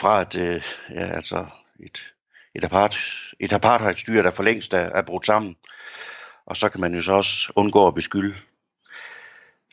[0.00, 1.46] fra at øh, ja, altså
[1.80, 2.12] et,
[2.54, 2.96] et, apart,
[3.40, 5.56] et apartheidstyre, der for længst er, er brudt sammen.
[6.46, 8.34] Og så kan man jo så også undgå at beskylde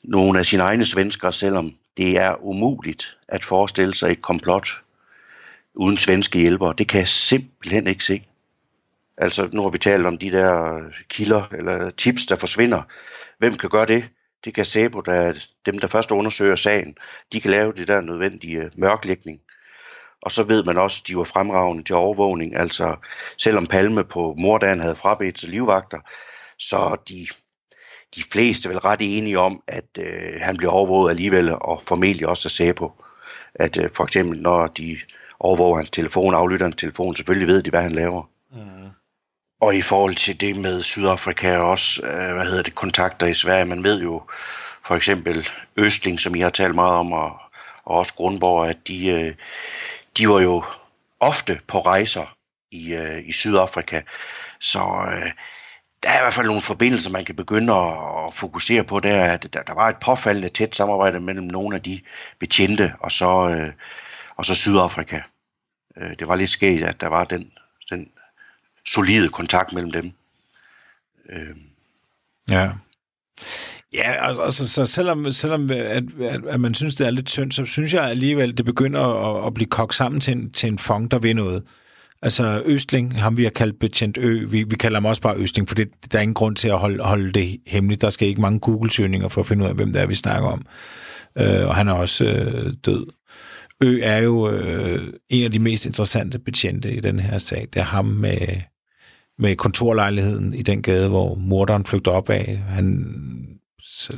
[0.04, 4.82] nogle af sine egne svenskere, selvom det er umuligt at forestille sig et komplot
[5.76, 6.74] uden svenske hjælpere.
[6.78, 8.24] Det kan jeg simpelthen ikke se.
[9.18, 12.82] Altså, nu har vi talt om de der kilder eller tips, der forsvinder.
[13.38, 14.10] Hvem kan gøre det?
[14.46, 16.96] Det kan Sabo, der dem, der først undersøger sagen.
[17.32, 19.42] De kan lave det der nødvendige mørklægning.
[20.22, 22.56] Og så ved man også, at de var fremragende til overvågning.
[22.56, 22.96] Altså,
[23.38, 26.00] selvom Palme på mordagen havde frabedt sig livvagter,
[26.58, 27.28] så de
[28.16, 32.64] de fleste vel ret enige om, at øh, han bliver overvåget alligevel, og formentlig også
[32.68, 33.04] af på,
[33.56, 34.98] At øh, for eksempel, når de
[35.40, 38.30] overvåger hans telefon, aflytter hans telefon, selvfølgelig ved de, hvad han laver.
[38.52, 38.90] Mm.
[39.62, 43.66] Og i forhold til det med Sydafrika også, øh, hvad hedder det, kontakter i Sverige,
[43.66, 44.22] man ved jo
[44.86, 47.38] for eksempel Østling, som I har talt meget om, og,
[47.86, 49.36] og også Grundborg, at de, øh,
[50.18, 50.64] de var jo
[51.20, 52.38] ofte på rejser
[52.72, 54.02] i, øh, i Sydafrika.
[54.60, 55.32] Så øh,
[56.04, 59.00] der er i hvert fald nogle forbindelser, man kan begynde at fokusere på.
[59.00, 62.02] Der, at der, der var et påfaldende tæt samarbejde mellem nogle af de
[62.40, 63.74] betjente og så, øh,
[64.36, 65.22] og så Sydafrika.
[65.98, 67.52] Øh, det var lidt sket, at der var den,
[67.90, 68.12] den
[68.86, 70.14] solide kontakt mellem dem.
[71.30, 71.56] Øh.
[72.50, 72.70] Ja.
[73.94, 77.52] Ja, altså, altså så selvom, selvom at, at, at man synes, det er lidt synd,
[77.52, 80.78] så synes jeg alligevel, det begynder at, at blive kogt sammen til en, til en
[80.78, 81.64] fond, der vil noget.
[82.22, 85.68] Altså Østling, ham vi har kaldt betjent Ø, vi, vi kalder ham også bare Østling,
[85.68, 88.02] for det, der er ingen grund til at holde, holde det hemmeligt.
[88.02, 90.50] Der skal ikke mange Google-søgninger for at finde ud af, hvem det er, vi snakker
[90.50, 90.66] om.
[91.38, 93.06] Øh, og han er også øh, død.
[93.84, 97.68] Ø er jo øh, en af de mest interessante betjente i den her sag.
[97.74, 98.48] Det er ham med,
[99.40, 102.64] med kontorlejligheden i den gade, hvor morderen flygter op af.
[102.68, 103.06] Han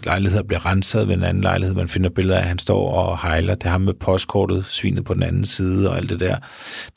[0.03, 1.75] lejligheder bliver renset ved en anden lejlighed.
[1.75, 3.55] Man finder billeder af, at han står og hejler.
[3.55, 6.37] Det er ham med postkortet, svinet på den anden side og alt det der.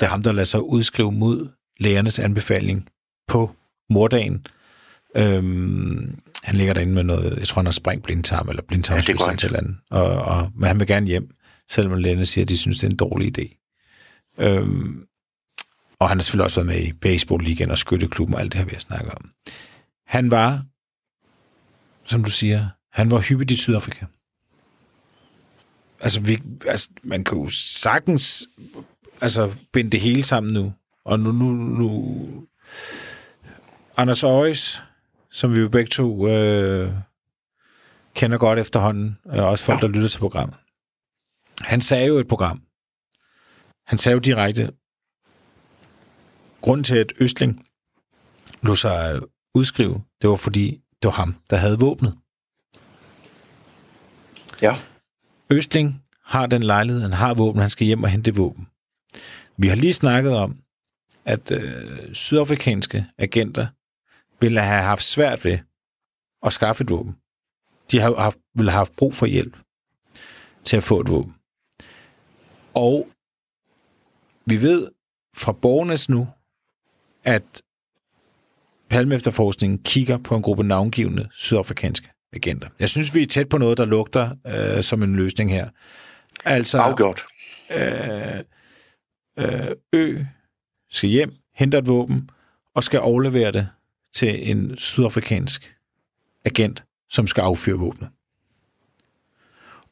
[0.01, 1.49] Det er ham, der lader sig udskrive mod
[1.81, 2.89] lægernes anbefaling
[3.29, 3.51] på
[3.91, 4.47] mordagen.
[5.17, 9.47] Øhm, han ligger derinde med noget, jeg tror, han har sprængt blindtarm eller blindtarmsbetændt ja,
[9.47, 9.77] eller andet.
[9.91, 11.31] Og, og, men han vil gerne hjem,
[11.71, 13.59] selvom lægerne siger, at de synes, det er en dårlig idé.
[14.39, 15.07] Øhm,
[15.99, 18.65] og han har selvfølgelig også været med i baseball og skytteklubben og alt det her,
[18.65, 19.31] vi har snakket om.
[20.07, 20.65] Han var
[22.05, 24.07] som du siger, han var hyppigt i Sydafrika.
[26.01, 28.49] Altså, vi, altså, man kan jo sagtens
[29.21, 30.73] altså, binde det hele sammen nu.
[31.05, 32.49] Og nu, nu, nu
[33.97, 34.83] Anders Aarhus,
[35.31, 36.93] som vi jo begge to øh,
[38.15, 40.57] kender godt efterhånden, og også folk, der lytter til programmet.
[41.61, 42.63] Han sagde jo et program.
[43.87, 44.73] Han sagde jo direkte,
[46.61, 47.67] grund til, at Østling
[48.63, 49.21] lå sig
[49.55, 52.19] udskrive, det var fordi, det var ham, der havde våbnet.
[54.63, 54.77] Ja.
[55.51, 58.69] Østling har den lejlighed, han har våben, han skal hjem og hente våben.
[59.57, 60.63] Vi har lige snakket om,
[61.25, 63.67] at øh, sydafrikanske agenter
[64.41, 65.59] ville have haft svært ved
[66.43, 67.17] at skaffe et våben.
[67.91, 69.57] De har haft, ville have haft brug for hjælp
[70.65, 71.35] til at få et våben.
[72.75, 73.09] Og
[74.47, 74.91] vi ved
[75.37, 76.29] fra borgernes nu,
[77.25, 77.63] at
[78.93, 82.69] Palme efterforskningen kigger på en gruppe navngivende sydafrikanske agenter.
[82.81, 85.69] Jeg synes, vi er tæt på noget, der lugter øh, som en løsning her.
[86.45, 87.23] Altså, Afgjort.
[87.71, 88.41] Øh,
[89.39, 90.19] øh, Ø
[90.91, 92.31] skal hjem, henter et våben
[92.75, 93.69] og skal overlevere det
[94.15, 95.77] til en sydafrikansk
[96.45, 98.09] agent, som skal affyre våbnet.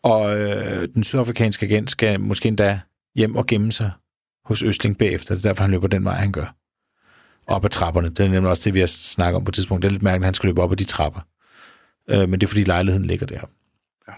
[0.03, 2.81] Og øh, den sydafrikanske agent skal måske endda
[3.15, 3.91] hjem og gemme sig
[4.45, 5.35] hos Østling bagefter.
[5.35, 6.60] Det er derfor, han løber den vej, han gør
[7.51, 8.09] op ad trapperne.
[8.09, 9.83] Det er nemlig også det, vi har snakket om på et tidspunkt.
[9.83, 11.21] Det er lidt mærkeligt, at han skal løbe op ad de trapper.
[12.11, 13.41] Øh, men det er, fordi lejligheden ligger der.
[14.09, 14.13] Ja.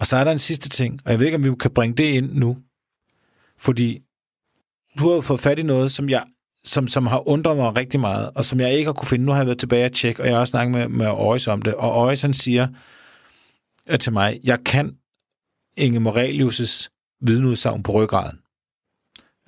[0.00, 1.96] Og så er der en sidste ting, og jeg ved ikke, om vi kan bringe
[1.96, 2.58] det ind nu.
[3.58, 4.00] Fordi
[4.98, 6.24] du har jo fået fat i noget, som jeg
[6.64, 9.24] som, som har undret mig rigtig meget, og som jeg ikke har kunne finde.
[9.24, 11.48] Nu har jeg været tilbage og tjekke, og jeg har også snakket med, med Øjes
[11.48, 11.74] om det.
[11.74, 12.68] Og Øjes, han siger
[13.86, 14.96] at til mig, jeg kan
[15.76, 16.88] Inge Morelius'
[17.20, 18.41] vidneudsagn på ryggraden.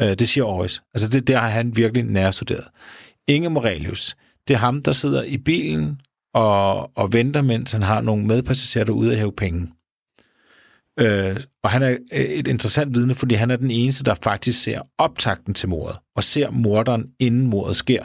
[0.02, 0.82] Øh, det siger Aarhus.
[0.94, 2.68] Altså det, det har han virkelig nærstuderet.
[3.26, 4.16] Inge Morelius,
[4.48, 6.00] det er ham, der sidder i bilen
[6.34, 9.72] og, og venter, mens han har nogle medpassagerer derude at hæve penge.
[11.00, 14.80] Øh, og han er et interessant vidne, fordi han er den eneste, der faktisk ser
[14.98, 18.04] optakten til mordet, og ser morderen, inden mordet sker.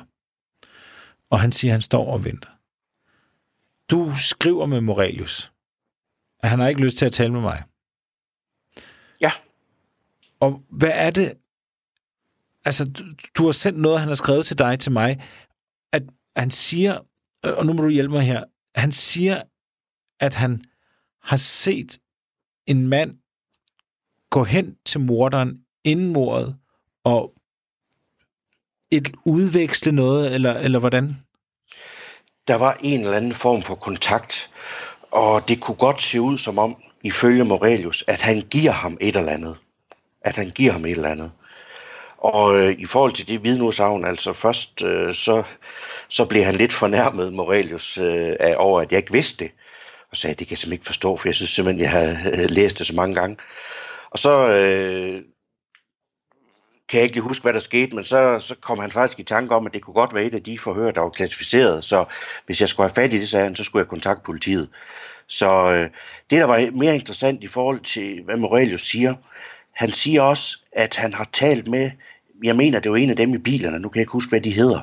[1.32, 2.50] Og han siger, at han står og venter.
[3.92, 5.52] Du skriver med Morelius,
[6.44, 7.64] at han har ikke lyst til at tale med mig.
[9.22, 9.32] Ja.
[10.40, 11.34] Og hvad er det,
[12.66, 13.04] altså, du,
[13.38, 15.22] du har sendt noget, han har skrevet til dig, til mig,
[15.94, 16.04] at
[16.36, 17.00] han siger,
[17.44, 18.44] og nu må du hjælpe mig her,
[18.76, 19.42] han siger,
[20.20, 20.64] at han
[21.24, 22.00] har set
[22.68, 23.18] en mand
[24.30, 26.56] gå hen til morderen inden mordet,
[27.04, 27.34] og
[28.92, 31.16] et udveksle noget, eller, eller hvordan?
[32.48, 34.50] Der var en eller anden form for kontakt,
[35.12, 39.16] og det kunne godt se ud som om, ifølge Morelius, at han giver ham et
[39.16, 39.58] eller andet.
[40.22, 41.32] At han giver ham et eller andet.
[42.22, 45.44] Og øh, i forhold til det vidneudsagn, altså først øh, så,
[46.08, 49.54] så blev han lidt fornærmet, Morelius, øh, af, over, at jeg ikke vidste det.
[50.12, 52.80] Og sagde, det kan jeg simpelthen ikke forstå, for jeg synes simpelthen, jeg havde læst
[52.80, 53.38] det så mange gange.
[54.12, 55.22] Og så øh,
[56.90, 59.24] kan jeg ikke lige huske, hvad der skete, men så, så kom han faktisk i
[59.24, 61.84] tanke om, at det kunne godt være et af de forhør, der var klassificeret.
[61.84, 62.06] Så
[62.46, 64.70] hvis jeg skulle have fat i det, sagde han, så skulle jeg kontakte politiet.
[65.28, 65.90] Så øh,
[66.30, 69.16] det, der var mere interessant i forhold til, hvad Morelius siger,
[69.80, 71.92] han siger også, at han har talt med,
[72.44, 74.42] jeg mener, det var en af dem i bilerne, nu kan jeg ikke huske, hvad
[74.42, 74.82] de hedder,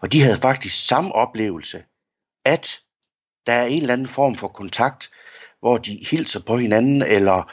[0.00, 1.82] og de havde faktisk samme oplevelse,
[2.44, 2.80] at
[3.46, 5.10] der er en eller anden form for kontakt,
[5.60, 7.52] hvor de hilser på hinanden, eller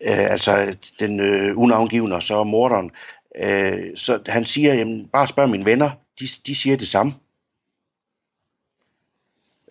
[0.00, 2.90] øh, altså den øh, unavngivende og så morderen.
[3.36, 5.90] Øh, så han siger, jamen, bare spørg mine venner,
[6.20, 7.14] de, de siger det samme.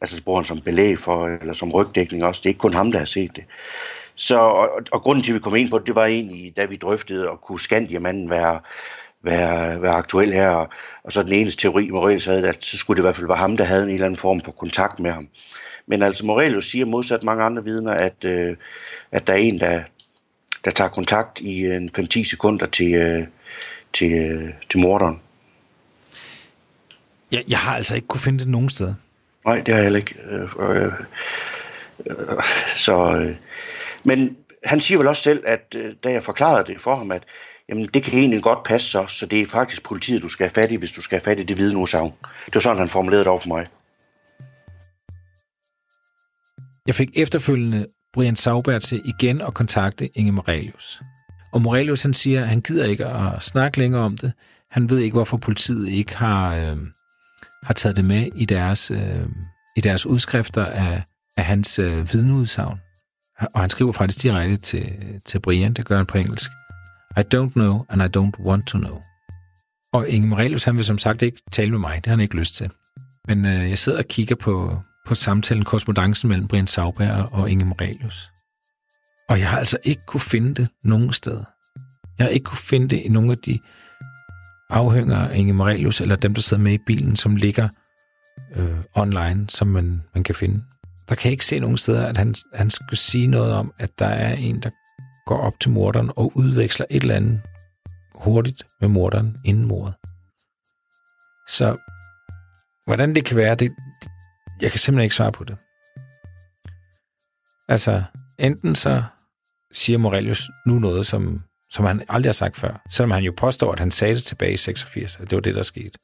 [0.01, 2.39] Altså det bruger han som belæg for, eller som rygdækning også.
[2.39, 3.43] Det er ikke kun ham, der har set det.
[4.15, 6.65] Så, og, og grunden til, at vi kom ind på det, det var egentlig, da
[6.65, 8.59] vi drøftede, at kunne Skandiamanden være,
[9.23, 10.49] være, være aktuel her.
[10.49, 10.69] Og,
[11.03, 13.37] og så den eneste teori, Morelius havde, at så skulle det i hvert fald være
[13.37, 15.27] ham, der havde en eller anden form for kontakt med ham.
[15.87, 18.57] Men altså Morelius siger modsat mange andre vidner, at, øh,
[19.11, 19.83] at der er en, der,
[20.65, 23.27] der tager kontakt i en 5-10 sekunder til, øh,
[23.93, 25.21] til, øh, til morderen.
[27.31, 28.93] Jeg, jeg har altså ikke kunne finde det nogen steder.
[29.45, 30.15] Nej, det har jeg heller ikke.
[30.31, 30.93] Øh, øh,
[32.05, 32.43] øh,
[32.75, 33.35] så, øh,
[34.05, 37.23] men han siger vel også selv, at øh, da jeg forklarede det for ham, at
[37.69, 40.53] jamen, det kan egentlig godt passe så, så det er faktisk politiet, du skal have
[40.53, 42.13] fat i, hvis du skal have fat i det hvide udsagn.
[42.45, 43.67] Det var sådan, han formulerede det over for mig.
[46.87, 51.01] Jeg fik efterfølgende Brian Sauber til igen at kontakte Inge Morelius.
[51.53, 54.33] Og Morelius han siger, at han gider ikke at snakke længere om det.
[54.71, 56.77] Han ved ikke, hvorfor politiet ikke har, øh,
[57.63, 59.27] har taget det med i deres, øh,
[59.77, 61.03] i deres udskrifter af,
[61.37, 62.79] af hans øh, vidneudsagn.
[63.39, 64.95] Og han skriver faktisk direkte til,
[65.25, 66.51] til Brian, det gør han på engelsk.
[67.17, 69.01] I don't know, and I don't want to know.
[69.93, 72.37] Og Inge Morelius, han vil som sagt ikke tale med mig, det har han ikke
[72.37, 72.71] lyst til.
[73.27, 77.65] Men øh, jeg sidder og kigger på, på samtalen, korrespondancen mellem Brian Sauberg og Inge
[77.65, 78.31] Morelius.
[79.29, 81.43] Og jeg har altså ikke kunne finde det nogen steder.
[82.17, 83.59] Jeg har ikke kunne finde det i nogle af de
[84.69, 87.69] afhænger af Inge Morelius, eller dem, der sidder med i bilen, som ligger
[88.55, 90.63] øh, online, som man, man kan finde.
[91.09, 93.99] Der kan jeg ikke se nogen steder, at han, han skulle sige noget om, at
[93.99, 94.69] der er en, der
[95.25, 97.41] går op til morderen og udveksler et eller andet
[98.15, 99.95] hurtigt med morderen inden mordet.
[101.47, 101.77] Så
[102.85, 103.71] hvordan det kan være, det,
[104.61, 105.57] jeg kan simpelthen ikke svare på det.
[107.67, 108.03] Altså,
[108.39, 109.03] enten så
[109.71, 113.71] siger Morelius nu noget, som, som han aldrig har sagt før, selvom han jo påstår,
[113.71, 115.99] at han sagde det tilbage i 86, at det var det, der skete.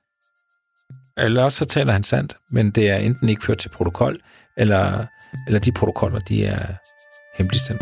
[1.18, 4.20] Eller også så taler han sandt, men det er enten ikke ført til protokol,
[4.62, 5.06] eller,
[5.48, 6.66] eller de protokoller, de er
[7.38, 7.82] hemmeligstemt.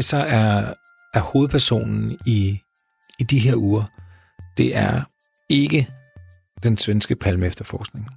[0.00, 0.74] Kaiser så er,
[1.14, 2.60] er hovedpersonen i,
[3.18, 3.84] i de her uger,
[4.56, 5.02] det er
[5.48, 5.88] ikke
[6.62, 8.08] den svenske palme efterforskning.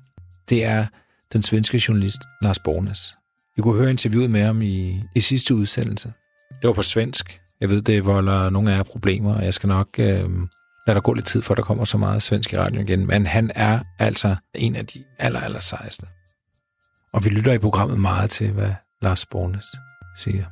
[0.49, 0.85] Det er
[1.33, 3.15] den svenske journalist Lars Bornes.
[3.57, 6.13] Jeg kunne høre interviewet med ham i, i sidste udsendelse.
[6.61, 7.41] Det var på svensk.
[7.61, 10.29] Jeg ved, det volder nogle af jer problemer, og jeg skal nok øh,
[10.87, 13.07] lade der gå lidt tid, for der kommer så meget svensk i radioen igen.
[13.07, 16.05] Men han er altså en af de aller, aller sejeste.
[17.13, 19.67] Og vi lytter i programmet meget til, hvad Lars Bornes
[20.17, 20.45] siger.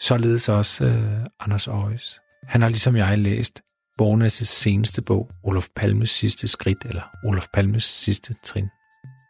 [0.00, 2.20] Således også øh, Anders Aarhus.
[2.48, 3.62] Han har ligesom jeg læst
[4.02, 8.68] Bornes' seneste bog, Olof Palmes sidste skridt, eller Olof Palmes sidste trin.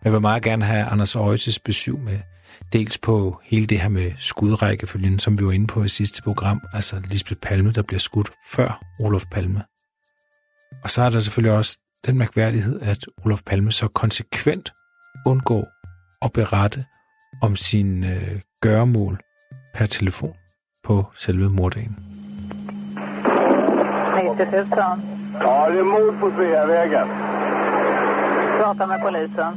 [0.04, 2.18] Jeg vil meget gerne have Anders Aarhus' besøg med,
[2.72, 6.60] dels på hele det her med skudrækkefølgen, som vi var inde på i sidste program,
[6.72, 9.64] altså Lisbeth Palme, der bliver skudt før Olof Palme.
[10.84, 14.72] Og så er der selvfølgelig også den mærkværdighed, at Olof Palme så konsekvent
[15.26, 15.68] undgår
[16.22, 16.84] at berette
[17.42, 19.20] om sin øh, gøremål
[19.74, 20.34] per telefon
[20.86, 21.96] på selve mordagen.
[24.14, 24.66] 90 000.
[25.40, 27.08] Ja, det är mord på Sveavägen.
[28.58, 29.52] Prata med polisen.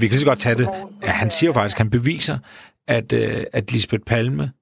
[0.00, 0.68] Vi kan lige så godt tage det.
[1.02, 2.38] Ja, han siger jo faktisk, han beviser,
[2.86, 4.52] at, øh, at Lisbeth Palme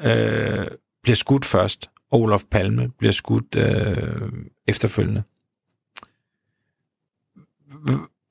[0.00, 0.66] øh,
[1.02, 4.32] bliver skudt først, og Olof Palme bliver skudt øh,
[4.68, 5.22] efterfølgende.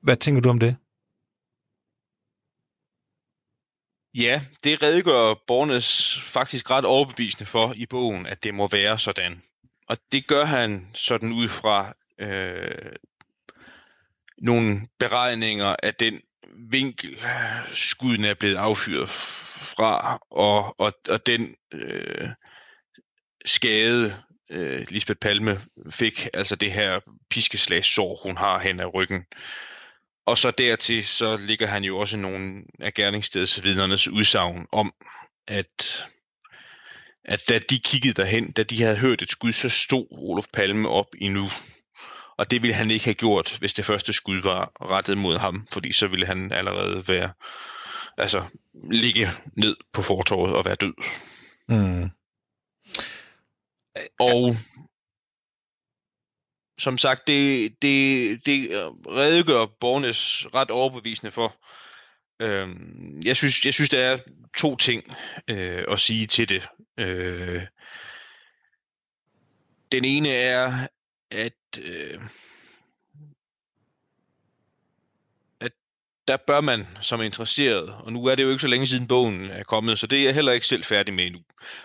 [0.02, 0.76] Hvad tænker du om det?
[4.13, 9.41] Ja, det redegør Bornes faktisk ret overbevisende for i bogen, at det må være sådan.
[9.88, 12.91] Og det gør han sådan ud fra øh,
[14.38, 16.22] nogle beregninger af den
[16.72, 17.19] vinkel,
[17.74, 19.10] skuden er blevet affyret
[19.76, 22.30] fra, og, og, og den øh,
[23.45, 25.62] skade, øh, Lisbeth Palme
[25.92, 29.25] fik, altså det her piskeslagssår, hun har hen ad ryggen,
[30.30, 34.94] og så dertil, så ligger han jo også nogle af gerningsstedsvidnernes udsagn om,
[35.48, 36.08] at,
[37.25, 40.90] at da de kiggede derhen, da de havde hørt et skud, så stod Olof Palme
[40.90, 41.50] op endnu.
[42.38, 45.67] Og det ville han ikke have gjort, hvis det første skud var rettet mod ham,
[45.73, 47.32] fordi så ville han allerede være,
[48.17, 48.44] altså,
[48.92, 50.94] ligge ned på fortorvet og være død.
[51.67, 52.10] Mm.
[54.19, 54.56] Og
[56.80, 61.56] som sagt, det, det, det øh, redegør borgernes ret overbevisende for.
[62.40, 64.17] Øhm, jeg, synes, jeg synes, der er
[64.58, 65.15] to ting
[65.48, 66.67] øh, at sige til det.
[66.98, 67.62] Øh,
[69.92, 70.88] den ene er,
[71.32, 72.19] at, øh,
[75.60, 75.71] at
[76.27, 79.46] der bør man som interesseret, og nu er det jo ikke så længe siden bogen
[79.46, 81.42] er kommet, så det er jeg heller ikke selv færdig med endnu,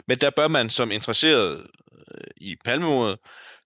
[0.06, 3.18] men der bør man som interesseret øh, i palmemordet,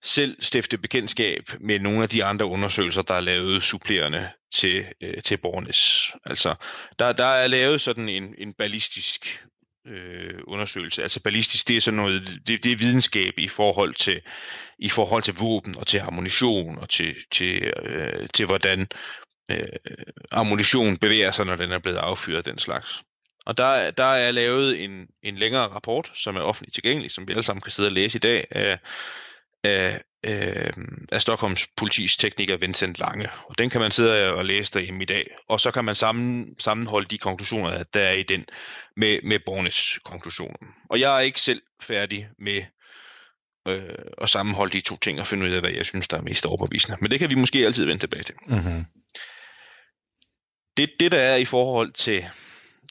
[0.02, 5.22] selv stifte bekendtskab med nogle af de andre undersøgelser, der er lavet supplerende til, øh,
[5.22, 6.12] til Bornes.
[6.24, 6.54] Altså,
[6.98, 9.46] der, der er lavet sådan en, en ballistisk
[9.86, 11.02] øh, undersøgelse.
[11.02, 14.20] Altså ballistisk, det er sådan noget, det, det er videnskab i forhold til
[14.78, 18.88] i forhold til våben og til ammunition og til til øh, til hvordan
[19.50, 19.68] øh,
[20.30, 23.02] ammunition bevæger sig, når den er blevet affyret den slags.
[23.46, 27.32] Og der, der er lavet en, en længere rapport, som er offentligt tilgængelig, som vi
[27.32, 28.78] alle sammen kan sidde og læse i dag, af,
[29.64, 30.72] af, øh,
[31.12, 33.28] af Stockholms politis tekniker Vincent Lange.
[33.44, 35.36] Og den kan man sidde og læse derhjemme i dag.
[35.48, 38.44] Og så kan man sammen, sammenholde de konklusioner, der er i den,
[38.96, 40.58] med, med Bornes konklusioner.
[40.90, 42.62] Og jeg er ikke selv færdig med
[43.68, 46.22] øh, at sammenholde de to ting og finde ud af, hvad jeg synes, der er
[46.22, 46.96] mest overbevisende.
[47.00, 48.34] Men det kan vi måske altid vende tilbage til.
[48.46, 48.84] Mm-hmm.
[50.76, 52.26] Det, det der er i forhold til,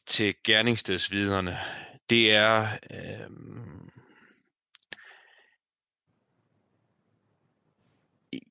[0.07, 1.59] til gerningsstedsviderne,
[2.09, 2.67] det er...
[2.91, 3.29] Øh,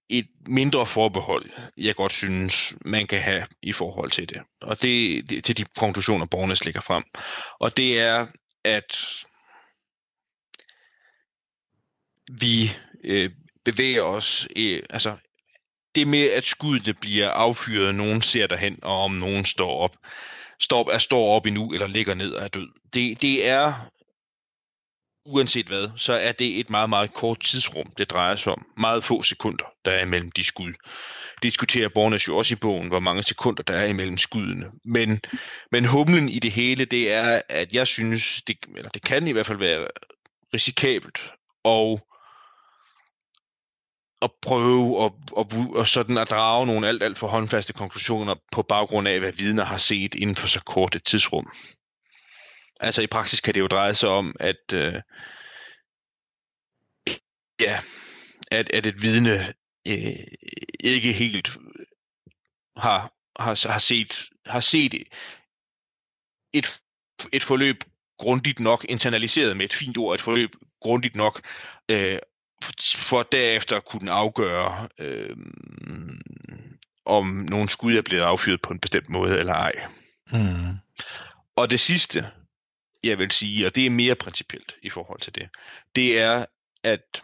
[0.08, 4.42] et mindre forbehold, jeg godt synes, man kan have i forhold til det.
[4.62, 7.04] Og det, det til de konklusioner, Bornes lægger frem.
[7.58, 8.26] Og det er,
[8.64, 8.98] at
[12.40, 12.70] vi
[13.04, 13.30] øh,
[13.64, 15.16] bevæger os, øh, altså
[15.94, 19.96] det med, at skuddene bliver affyret, nogen ser derhen, og om nogen står op,
[20.60, 22.68] står, er, står op endnu, eller ligger ned og er død.
[22.92, 23.90] Det, det er
[25.26, 28.66] uanset hvad, så er det et meget, meget kort tidsrum, det drejer sig om.
[28.76, 30.72] Meget få sekunder, der er imellem de skud.
[31.34, 34.66] Det diskuterer Bornes jo også i bogen, hvor mange sekunder der er imellem skuddene.
[34.84, 35.20] Men,
[35.72, 39.32] men humlen i det hele, det er, at jeg synes, det, eller det kan i
[39.32, 39.88] hvert fald være
[40.54, 41.32] risikabelt
[41.64, 42.06] og
[44.22, 45.46] at prøve at, at,
[45.78, 49.64] at, sådan at drage nogle alt, alt for håndfaste konklusioner på baggrund af, hvad vidner
[49.64, 51.52] har set inden for så kort et tidsrum.
[52.80, 54.94] Altså i praksis kan det jo dreje sig om, at øh,
[57.60, 57.80] ja,
[58.50, 59.54] at, at et vidne
[59.88, 60.26] øh,
[60.80, 61.50] ikke helt
[62.76, 64.94] har, har, har set har set
[66.52, 66.80] et,
[67.32, 67.84] et forløb
[68.18, 70.50] grundigt nok, internaliseret med et fint ord, et forløb
[70.80, 71.42] grundigt nok,
[71.90, 72.18] øh,
[72.96, 75.36] for derefter at kunne afgøre, øh,
[77.04, 79.72] om nogen skud er blevet affyret på en bestemt måde eller ej.
[80.32, 80.76] Mm.
[81.56, 82.30] Og det sidste,
[83.08, 85.48] jeg vil sige, og det er mere principielt i forhold til det,
[85.96, 86.44] det er,
[86.82, 87.22] at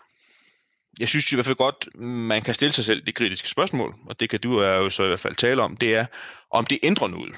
[1.01, 4.21] jeg synes i hvert fald godt, man kan stille sig selv det kritiske spørgsmål, og
[4.21, 6.07] det kan du jo så i hvert fald tale om, det er,
[6.51, 7.35] om det ændrer noget.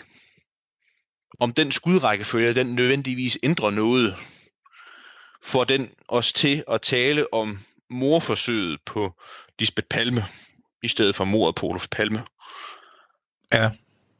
[1.40, 4.16] Om den skudrækkefølge, den nødvendigvis ændrer noget,
[5.42, 7.58] får den os til at tale om
[7.90, 9.14] morforsøget på
[9.58, 10.24] Lisbeth Palme,
[10.82, 12.24] i stedet for mordet på Olof Palme.
[13.52, 13.70] Ja.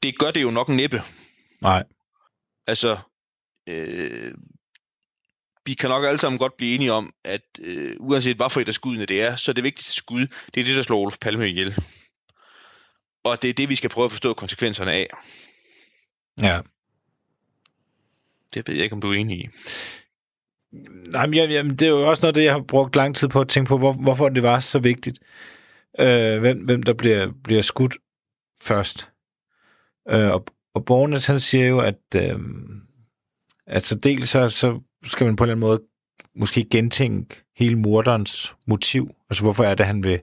[0.02, 1.02] Det gør det jo nok næppe.
[1.60, 1.84] Nej.
[2.66, 2.98] Altså,
[3.66, 4.34] øh,
[5.66, 8.68] vi kan nok alle sammen godt blive enige om, at øh, uanset hvad for et
[8.68, 11.18] af skuddene det er, så er det vigtigste skud, det er det, der slår Olof
[11.20, 11.78] Palme ihjel.
[13.24, 15.06] Og det er det, vi skal prøve at forstå konsekvenserne af.
[16.42, 16.60] Ja.
[18.54, 19.48] Det ved jeg ikke, om du er enig i.
[21.12, 23.40] Nej, men jamen, det er jo også noget, det jeg har brugt lang tid på
[23.40, 25.18] at tænke på, hvor, hvorfor det var så vigtigt.
[25.98, 27.96] Øh, hvem, hvem der bliver, bliver skudt
[28.60, 29.10] først.
[30.10, 32.38] Øh, og, og Bornes, han siger jo, at, øh,
[33.66, 35.82] at så dels så, så skal man på en eller anden måde
[36.36, 39.14] måske gentænke hele morderens motiv.
[39.30, 40.20] Altså, hvorfor er det, han vil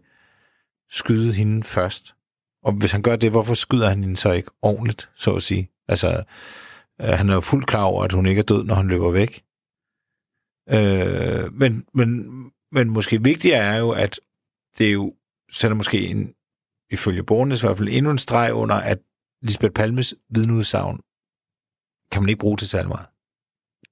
[0.89, 2.15] skyde hende først?
[2.63, 5.69] Og hvis han gør det, hvorfor skyder han hende så ikke ordentligt, så at sige?
[5.87, 6.23] Altså,
[7.01, 9.11] øh, han er jo fuldt klar over, at hun ikke er død, når han løber
[9.11, 9.43] væk.
[10.69, 12.31] Øh, men, men,
[12.71, 14.19] men måske vigtigere er jo, at
[14.77, 15.13] det er jo
[15.51, 16.33] sætter måske en,
[16.91, 18.99] ifølge borgernes i hvert fald, endnu en streg under, at
[19.41, 20.99] Lisbeth Palmes vidneudsagn
[22.11, 23.07] kan man ikke bruge til særlig meget.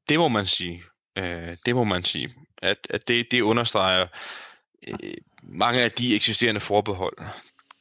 [0.09, 0.83] Det må man sige.
[1.17, 2.29] Øh, det må man sige.
[2.61, 4.07] At, at det, det understreger
[4.87, 7.17] øh, mange af de eksisterende forbehold,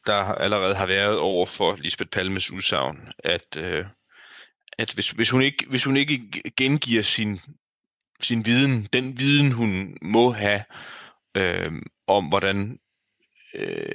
[0.06, 3.84] der allerede har været over for Lisbeth Palmes udsagn, at, øh,
[4.78, 7.40] at hvis, hvis, hun ikke, hvis hun ikke gengiver sin,
[8.20, 10.62] sin viden, den viden hun må have
[11.34, 11.72] øh,
[12.06, 12.78] om, hvordan
[13.54, 13.94] øh,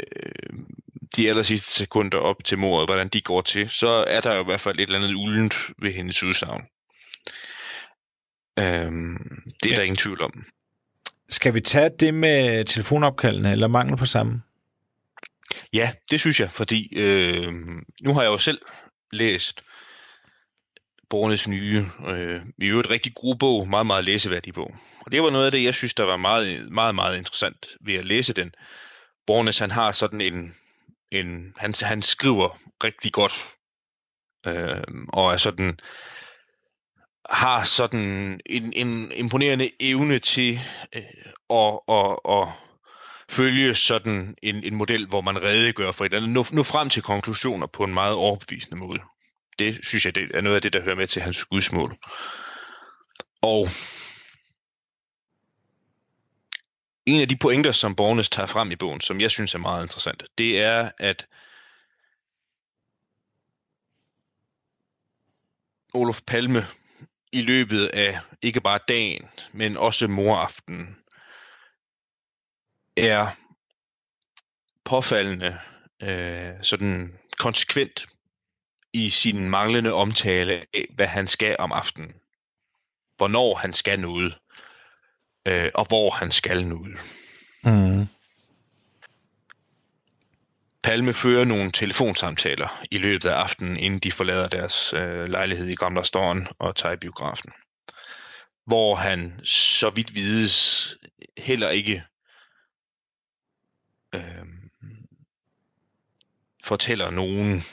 [1.16, 4.42] de aller sidste sekunder op til mordet, hvordan de går til, så er der jo
[4.42, 6.68] i hvert fald et eller andet uldent ved hendes udsagn.
[8.60, 9.18] Øhm,
[9.64, 9.76] det er ja.
[9.76, 10.46] der ingen tvivl om.
[11.30, 14.42] Skal vi tage det med telefonopkaldene, eller mangel på samme?
[15.74, 17.54] Ja, det synes jeg, fordi øh,
[18.02, 18.62] nu har jeg jo selv
[19.12, 19.64] læst
[21.10, 24.76] Bornes nye, øh, i øvrigt rigtig god bog, meget, meget læseværdig bog.
[25.00, 27.94] Og det var noget af det, jeg synes, der var meget, meget, meget interessant ved
[27.94, 28.52] at læse den.
[29.28, 30.56] Bornes, han har sådan en,
[31.12, 33.48] en han, han skriver rigtig godt
[34.46, 35.80] øh, og er sådan
[37.30, 40.60] har sådan en, en imponerende evne til
[40.96, 41.04] øh,
[41.50, 42.48] at, at, at
[43.30, 46.90] følge sådan en, en model, hvor man redegør for et eller andet, nå, nå frem
[46.90, 49.00] til konklusioner på en meget overbevisende måde.
[49.60, 51.98] Det synes jeg det er noget af det, der hører med til hans gudsmål.
[53.42, 53.68] Og
[57.06, 59.84] en af de pointer, som Bornes tager frem i bogen, som jeg synes er meget
[59.84, 61.28] interessant, det er, at
[65.94, 66.68] Olof Palme
[67.34, 70.98] i løbet af ikke bare dagen, men også moraften,
[72.98, 73.28] er
[74.86, 75.60] påfaldende
[76.02, 78.06] øh, sådan konsekvent
[78.94, 82.14] i sin manglende omtale af, hvad han skal om aftenen.
[83.18, 84.38] Hvornår han skal noget,
[85.48, 86.98] øh, og hvor han skal noget.
[87.64, 88.08] Mm.
[90.84, 95.76] Palme fører nogle telefonsamtaler i løbet af aftenen, inden de forlader deres øh, lejlighed i
[95.76, 97.52] Gamla Storen og tager i biografen.
[98.66, 100.98] Hvor han, så vidt vides,
[101.38, 102.04] heller ikke
[104.16, 104.46] øh,
[106.64, 107.64] fortæller nogen.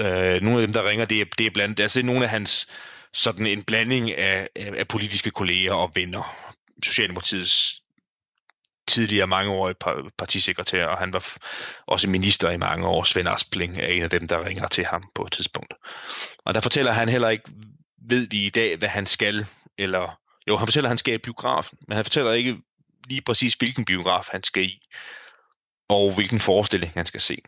[0.00, 2.68] Øh, nogle af dem, der ringer, det er, det er blandt, altså nogle af hans
[3.12, 6.36] sådan en blanding af, af, af politiske kolleger og venner.
[6.82, 7.81] Socialdemokratiets
[8.92, 9.72] tidligere mange år
[10.18, 11.36] partisekretær, og han var
[11.86, 13.04] også minister i mange år.
[13.04, 15.74] Svend Aspling er en af dem, der ringer til ham på et tidspunkt.
[16.44, 17.50] Og der fortæller han heller ikke,
[18.08, 19.46] ved vi i dag, hvad han skal,
[19.78, 20.18] eller
[20.48, 22.56] jo, han fortæller, at han skal i biografen, men han fortæller ikke
[23.08, 24.80] lige præcis, hvilken biograf han skal i,
[25.88, 27.38] og hvilken forestilling han skal se.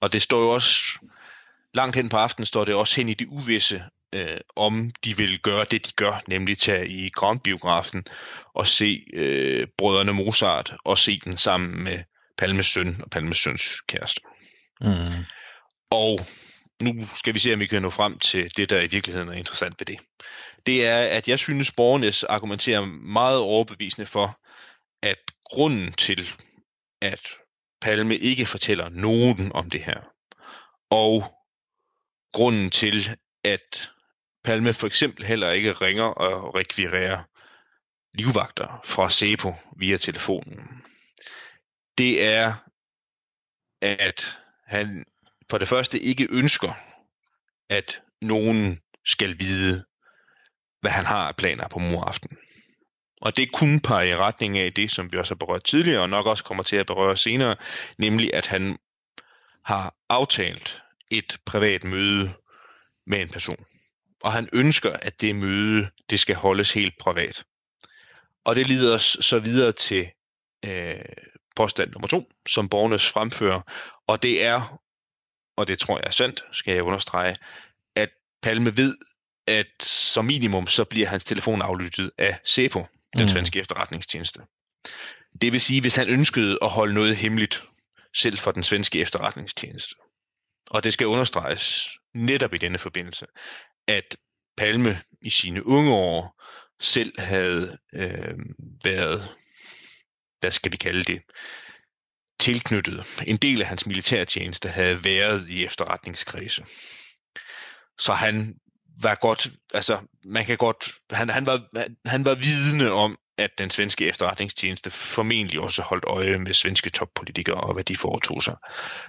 [0.00, 0.98] Og det står jo også,
[1.74, 5.40] langt hen på aftenen står det også hen i det uvisse, øh, om de vil
[5.40, 8.04] gøre det, de gør, nemlig tage i Grandbiografen
[8.54, 11.98] og se øh, Brødrene Mozart og se den sammen med
[12.38, 14.20] Palmes søn og Palmes søns kæreste.
[14.80, 15.24] Mm.
[15.90, 16.26] Og
[16.82, 19.32] nu skal vi se, om vi kan nå frem til det, der i virkeligheden er
[19.32, 19.98] interessant ved det.
[20.66, 24.40] Det er, at jeg synes, Bornes argumenterer meget overbevisende for,
[25.02, 26.32] at grunden til,
[27.02, 27.28] at
[27.80, 30.00] Palme ikke fortæller nogen om det her,
[30.90, 31.24] og
[32.32, 33.10] grunden til,
[33.44, 33.90] at
[34.44, 37.22] Palme for eksempel heller ikke ringer og rekvirerer
[38.14, 40.82] livvagter fra Sepo via telefonen.
[41.98, 42.54] Det er,
[43.82, 45.04] at han
[45.50, 46.72] for det første ikke ønsker,
[47.68, 49.84] at nogen skal vide,
[50.80, 52.38] hvad han har af planer på moraften.
[53.20, 56.10] Og det kunne pege i retning af det, som vi også har berørt tidligere, og
[56.10, 57.56] nok også kommer til at berøre senere,
[57.98, 58.78] nemlig at han
[59.64, 62.34] har aftalt et privat møde
[63.06, 63.66] med en person
[64.22, 67.44] og han ønsker, at det møde, det skal holdes helt privat.
[68.44, 70.10] Og det leder os så videre til
[70.64, 70.94] øh,
[71.56, 73.60] påstand nummer to, som Bornes fremfører,
[74.06, 74.80] og det er,
[75.56, 77.36] og det tror jeg er sandt, skal jeg understrege,
[77.96, 78.10] at
[78.42, 78.96] Palme ved,
[79.46, 83.28] at som minimum, så bliver hans telefon aflyttet af SEPO, den mm.
[83.28, 84.40] svenske efterretningstjeneste.
[85.40, 87.62] Det vil sige, hvis han ønskede at holde noget hemmeligt,
[88.14, 89.94] selv for den svenske efterretningstjeneste.
[90.70, 93.26] Og det skal understreges netop i denne forbindelse,
[93.90, 94.16] at
[94.56, 96.42] Palme i sine unge år
[96.80, 98.34] selv havde øh,
[98.84, 99.28] været,
[100.40, 101.22] hvad skal vi kalde det,
[102.40, 103.22] tilknyttet.
[103.26, 106.64] En del af hans militærtjeneste havde været i efterretningskredse.
[107.98, 108.54] Så han
[109.02, 113.70] var godt, altså man kan godt, han, han, var, han var vidne om, at den
[113.70, 118.56] svenske efterretningstjeneste formentlig også holdt øje med svenske toppolitikere og hvad de foretog sig.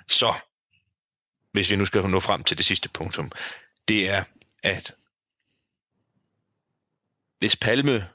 [0.07, 0.33] Så,
[1.51, 3.31] hvis vi nu skal nå frem til det sidste punktum,
[3.87, 4.23] det er,
[4.63, 4.95] at
[7.39, 8.07] hvis Palme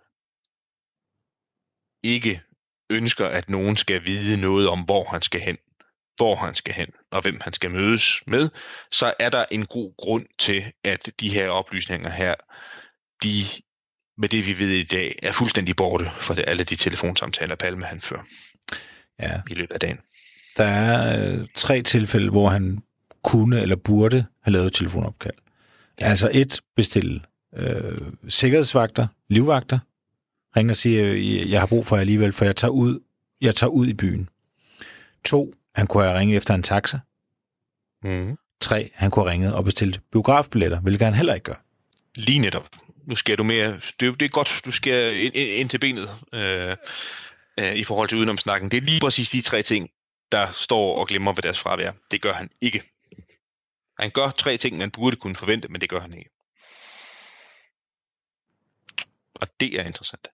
[2.03, 2.42] ikke
[2.90, 5.57] ønsker, at nogen skal vide noget om, hvor han skal hen,
[6.16, 8.49] hvor han skal hen og hvem han skal mødes med,
[8.90, 12.34] så er der en god grund til, at de her oplysninger her,
[13.22, 13.44] de
[14.18, 17.84] med det vi ved i dag, er fuldstændig borte fra det, alle de telefonsamtaler, Palme
[17.84, 18.22] han fører
[19.20, 19.40] ja.
[19.51, 19.99] i løbet af dagen.
[20.57, 22.82] Der er øh, tre tilfælde, hvor han
[23.22, 25.34] kunne eller burde have lavet telefonopkald.
[26.01, 26.07] Ja.
[26.07, 27.22] Altså et, bestille
[27.57, 29.78] øh, sikkerhedsvagter, livvagter,
[30.57, 31.14] ringer og siger,
[31.47, 33.01] jeg har brug for jer alligevel, for jeg tager ud,
[33.40, 34.28] jeg tager ud i byen.
[35.24, 36.99] To, han kunne have ringet efter en taxa.
[38.05, 38.38] Mm.
[38.61, 41.62] Tre, han kunne have ringet og bestilt biografbilletter, hvilket han heller ikke gør.
[42.14, 42.68] Lige netop.
[43.07, 46.76] Nu skal du mere, det, det er godt, du skal ind, ind til benet øh,
[47.61, 48.70] øh, i forhold til udenomsnakken.
[48.70, 49.90] Det er lige præcis de tre ting,
[50.32, 51.92] der står og glemmer ved deres fravær.
[52.11, 52.95] Det gør han ikke.
[53.99, 56.30] Han gør tre ting, man burde kunne forvente, men det gør han ikke.
[59.34, 60.28] Og det er interessant.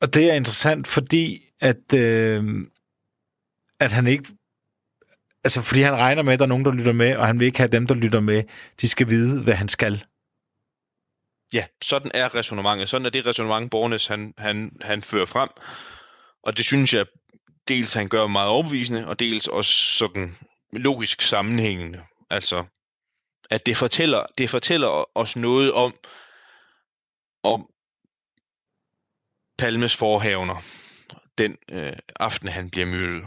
[0.00, 2.44] Og det er interessant, fordi at, øh,
[3.80, 4.24] at han ikke
[5.44, 7.46] altså, fordi han regner med, at der er nogen, der lytter med, og han vil
[7.46, 8.42] ikke have dem, der lytter med,
[8.80, 10.04] de skal vide, hvad han skal.
[11.52, 12.88] Ja, sådan er resonemanget.
[12.88, 15.48] Sådan er det resonemang, Bornes han, han, han fører frem.
[16.42, 17.06] Og det synes jeg,
[17.68, 20.36] dels han gør meget overbevisende, og dels også sådan
[20.78, 22.04] logisk sammenhængende.
[22.30, 22.64] Altså,
[23.50, 25.94] at det fortæller, det fortæller os noget om,
[27.42, 27.70] om
[29.58, 30.62] Palmes forhavner,
[31.38, 33.24] den øh, aften, han bliver myrdet.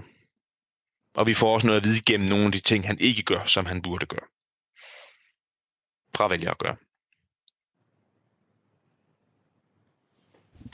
[1.13, 3.45] Og vi får også noget at vide gennem nogle af de ting, han ikke gør,
[3.45, 4.27] som han burde gøre.
[6.15, 6.75] Fravælger at gøre.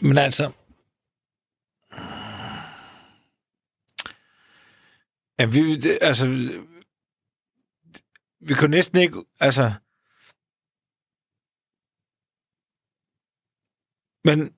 [0.01, 0.51] Men altså...
[5.39, 6.27] Ja, vi, det, altså...
[8.39, 9.23] Vi kunne næsten ikke...
[9.39, 9.73] Altså...
[14.23, 14.55] Men...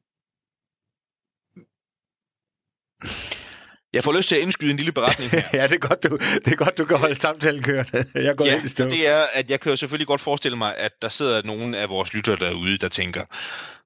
[3.93, 5.43] Jeg får lyst til at indskyde en lille beretning her.
[5.59, 8.05] ja, det er, godt, du, det er godt, du kan holde samtalen kørende.
[8.15, 8.85] Jeg går ja, helt stå.
[8.85, 11.89] det er, at jeg kan jo selvfølgelig godt forestille mig, at der sidder nogle af
[11.89, 13.25] vores lyttere derude, der tænker,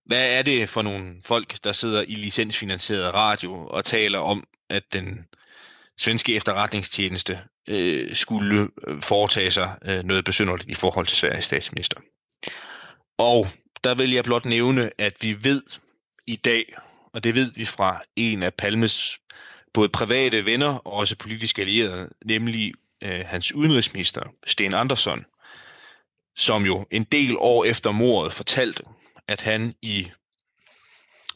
[0.05, 4.83] hvad er det for nogle folk, der sidder i licensfinansieret radio og taler om, at
[4.93, 5.25] den
[5.99, 11.99] svenske efterretningstjeneste øh, skulle øh, foretage sig øh, noget besynderligt i forhold til Sveriges statsminister.
[13.17, 13.47] Og
[13.83, 15.61] der vil jeg blot nævne, at vi ved
[16.27, 16.73] i dag,
[17.13, 19.19] og det ved vi fra en af Palmes
[19.73, 22.73] både private venner og også politiske allierede, nemlig
[23.03, 25.25] øh, hans udenrigsminister, Sten Andersson,
[26.35, 28.83] som jo en del år efter mordet fortalte,
[29.27, 30.07] at han i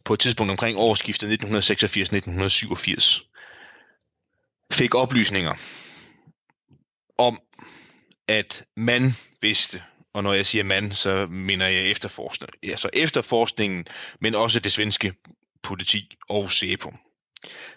[0.03, 3.32] på et tidspunkt omkring årsskiftet 1986-1987
[4.71, 5.55] fik oplysninger
[7.17, 7.41] om,
[8.27, 9.83] at man vidste,
[10.13, 13.85] og når jeg siger man, så mener jeg efterforskning, altså efterforskningen,
[14.19, 15.13] men også det svenske
[15.63, 16.93] politi og SEPO,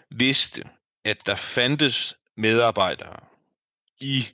[0.09, 0.63] vidste,
[1.05, 3.19] at der fandtes medarbejdere
[3.99, 4.27] i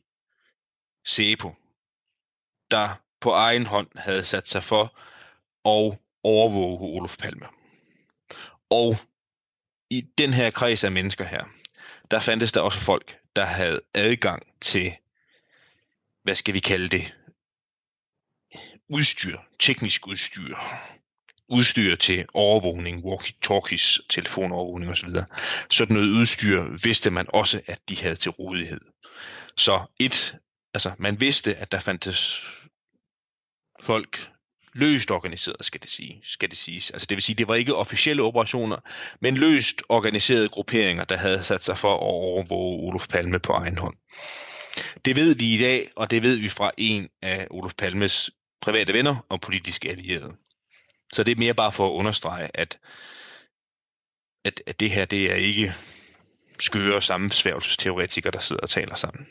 [1.05, 1.55] SEPO,
[2.71, 2.89] der
[3.21, 4.83] på egen hånd havde sat sig for
[5.65, 7.45] at overvåge Olof Palme.
[8.69, 8.97] Og
[9.89, 11.45] i den her kreds af mennesker her,
[12.13, 14.93] der fandtes der også folk, der havde adgang til,
[16.23, 17.15] hvad skal vi kalde det,
[18.89, 20.55] udstyr, teknisk udstyr,
[21.49, 25.09] udstyr til overvågning, walkie-talkies, telefonovervågning osv.
[25.71, 28.81] Sådan noget udstyr vidste man også, at de havde til rådighed.
[29.57, 30.37] Så et,
[30.73, 32.41] altså man vidste, at der fandtes
[33.81, 34.31] folk
[34.75, 36.91] løst organiseret, skal det, sige, skal det siges.
[36.91, 38.77] Altså det vil sige, det var ikke officielle operationer,
[39.19, 43.77] men løst organiserede grupperinger, der havde sat sig for at overvåge Olof Palme på egen
[43.77, 43.95] hånd.
[45.05, 48.29] Det ved vi i dag, og det ved vi fra en af Olof Palmes
[48.61, 50.33] private venner og politiske allierede.
[51.13, 52.79] Så det er mere bare for at understrege, at,
[54.45, 55.73] at, at det her, det er ikke
[56.59, 59.27] skøre sammensværgelsesteoretikere, der sidder og taler sammen.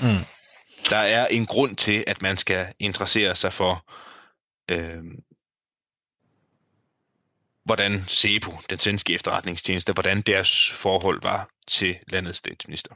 [0.00, 0.24] Mm.
[0.90, 3.92] Der er en grund til, at man skal interessere sig for,
[4.70, 5.04] øh,
[7.64, 12.94] hvordan SEPO, den svenske efterretningstjeneste, hvordan deres forhold var til landets statsminister.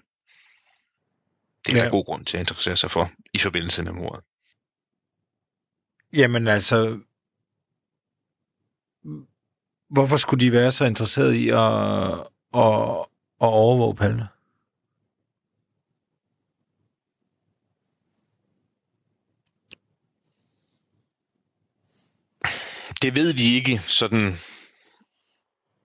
[1.67, 1.85] Det er ja.
[1.85, 4.25] en god grund til at interessere sig for i forbindelse med mordet.
[6.13, 7.01] Jamen altså,
[9.89, 12.13] hvorfor skulle de være så interesserede i at,
[12.55, 13.07] at,
[13.41, 14.29] at overvåge Palme?
[23.03, 24.37] Det ved vi ikke sådan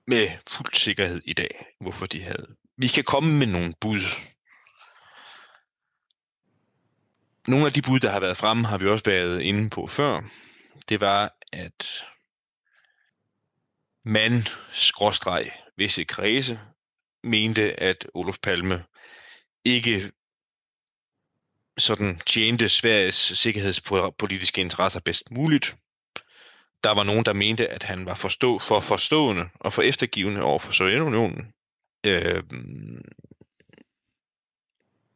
[0.07, 2.55] med fuld sikkerhed i dag, hvorfor de havde.
[2.77, 4.01] Vi kan komme med nogle bud.
[7.47, 10.21] Nogle af de bud, der har været fremme, har vi også været inde på før.
[10.89, 12.03] Det var, at
[14.05, 16.59] man, skråstreg, visse kredse,
[17.23, 18.85] mente, at Olof Palme
[19.65, 20.11] ikke
[21.77, 25.75] sådan tjente Sveriges sikkerhedspolitiske interesser bedst muligt.
[26.83, 30.59] Der var nogen, der mente, at han var forstå, for forstående og for eftergivende over
[30.59, 31.47] for Sovjetunionen.
[32.05, 32.43] Øh,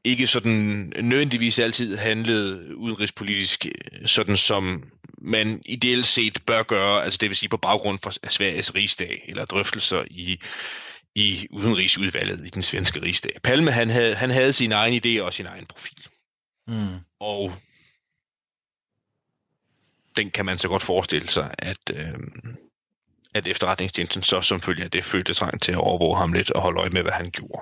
[0.03, 3.65] ikke sådan nødvendigvis altid handlede udenrigspolitisk,
[4.05, 4.83] sådan som
[5.17, 9.45] man ideelt set bør gøre, altså det vil sige på baggrund af Sveriges rigsdag, eller
[9.45, 10.39] drøftelser i,
[11.15, 13.31] i udenrigsudvalget i den svenske rigsdag.
[13.43, 16.07] Palme, han havde, han havde sin egen idé og sin egen profil.
[16.67, 16.99] Mm.
[17.19, 17.53] Og
[20.17, 22.13] den kan man så godt forestille sig, at, øh,
[23.33, 26.61] at efterretningstjenesten så som følge af det følte trang til at overvåge ham lidt og
[26.61, 27.61] holde øje med, hvad han gjorde.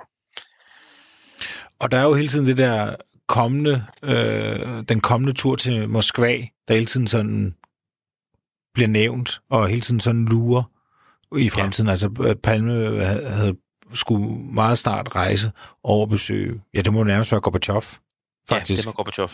[1.78, 2.96] Og der er jo hele tiden det der
[3.26, 7.54] kommende, øh, den kommende tur til Moskva, der hele tiden sådan
[8.74, 10.62] bliver nævnt, og hele tiden sådan lurer
[11.38, 11.86] i fremtiden.
[11.86, 11.90] Ja.
[11.90, 13.56] Altså Palme havde
[13.94, 15.52] skulle meget snart rejse
[15.82, 17.82] over og besøge, ja, det må nærmest være Gorbachev,
[18.48, 18.78] faktisk.
[18.78, 19.28] Ja, det var Gorbachev.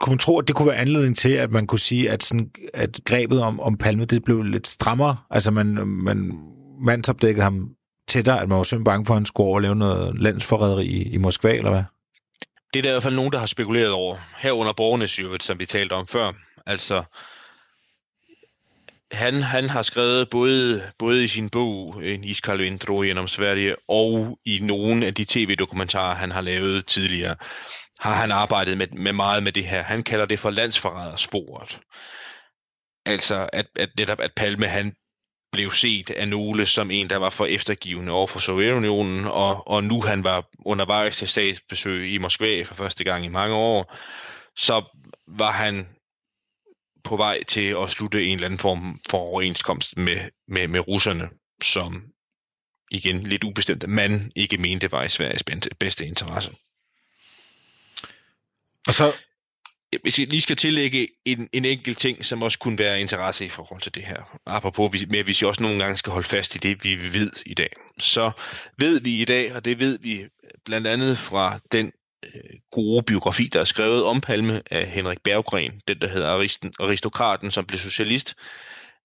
[0.00, 2.50] Kunne man tro, at det kunne være anledning til, at man kunne sige, at, sådan,
[2.74, 5.16] at grebet om, om Palme, det blev lidt strammere?
[5.30, 6.32] Altså, man, man
[6.80, 7.70] mandsopdækkede ham
[8.08, 11.16] tættere, at man var simpelthen bange for, at han skulle overleve noget landsforræderi i, i
[11.16, 11.84] Moskva, eller hvad?
[12.72, 14.16] Det er der i hvert fald nogen, der har spekuleret over.
[14.38, 16.32] Herunder borgernes jo, som vi talte om før.
[16.66, 17.02] Altså,
[19.12, 24.38] han, han har skrevet både, både i sin bog En iskald intro gennem Sverige og
[24.44, 27.36] i nogle af de tv-dokumentarer, han har lavet tidligere,
[28.00, 29.82] har han arbejdet med, med meget med det her.
[29.82, 31.80] Han kalder det for landsforrædersporet.
[33.06, 34.94] Altså, at, at netop at Palme han
[35.52, 39.84] blev set af nogle som en, der var for eftergivende over for Sovjetunionen, og, og
[39.84, 43.96] nu han var undervejs til statsbesøg i Moskva for første gang i mange år,
[44.56, 44.84] så
[45.26, 45.88] var han
[47.04, 51.28] på vej til at slutte en eller anden form for overenskomst med, med, med russerne,
[51.62, 52.04] som
[52.90, 55.44] igen lidt ubestemt, man ikke mente var i Sveriges
[55.80, 56.50] bedste interesse.
[58.86, 59.12] Og så...
[60.02, 63.48] Hvis jeg lige skal tillægge en, en enkelt ting, som også kunne være interesse i
[63.48, 66.58] forhold til det her, apropos med, hvis vi også nogle gange skal holde fast i
[66.58, 68.30] det, vi ved i dag, så
[68.78, 70.28] ved vi i dag, og det ved vi øh,
[70.64, 71.92] blandt andet fra den
[72.24, 76.72] øh, gode biografi, der er skrevet om Palme af Henrik Berggren, den der hedder Aristen,
[76.80, 78.34] Aristokraten, som blev socialist,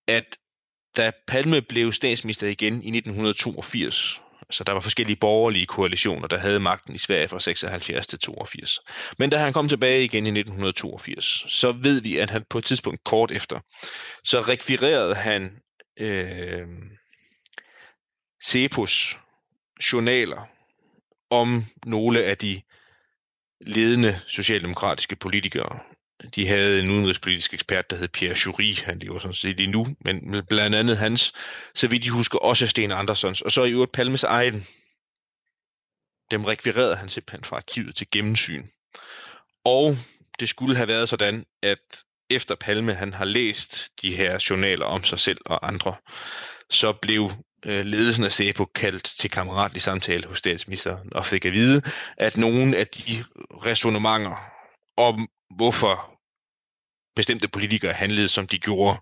[0.07, 0.37] at
[0.97, 4.21] da Palme blev statsminister igen i 1982,
[4.51, 8.79] så der var forskellige borgerlige koalitioner, der havde magten i Sverige fra 76 til 82.
[9.17, 12.65] Men da han kom tilbage igen i 1982, så ved vi, at han på et
[12.65, 13.59] tidspunkt kort efter,
[14.23, 15.51] så rekvirerede han
[15.99, 16.67] øh,
[18.45, 19.17] Cepos
[19.93, 20.47] journaler
[21.29, 22.61] om nogle af de
[23.61, 25.79] ledende socialdemokratiske politikere.
[26.35, 30.43] De havde en udenrigspolitisk ekspert, der hed Pierre Jury, han lever sådan set endnu, men
[30.49, 31.33] blandt andet hans,
[31.75, 34.67] så vidt de husker, også Sten Andersons, og så i øvrigt Palmes egen.
[36.31, 38.65] Dem rekvirerede han simpelthen fra arkivet til gennemsyn.
[39.65, 39.97] Og
[40.39, 45.03] det skulle have været sådan, at efter Palme han har læst de her journaler om
[45.03, 45.95] sig selv og andre,
[46.69, 47.31] så blev
[47.65, 51.81] øh, ledelsen af SEPO kaldt til kammeratlig samtale hos statsministeren og fik at vide,
[52.17, 53.23] at nogle af de
[53.65, 54.35] resonemanger
[54.97, 56.10] om, hvorfor
[57.15, 58.99] bestemte politikere handlede, som de gjorde,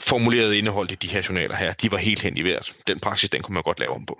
[0.00, 2.74] formulerede indhold i de her journaler her, de var helt hen i vejret.
[2.86, 4.18] Den praksis, den kunne man godt lave om på.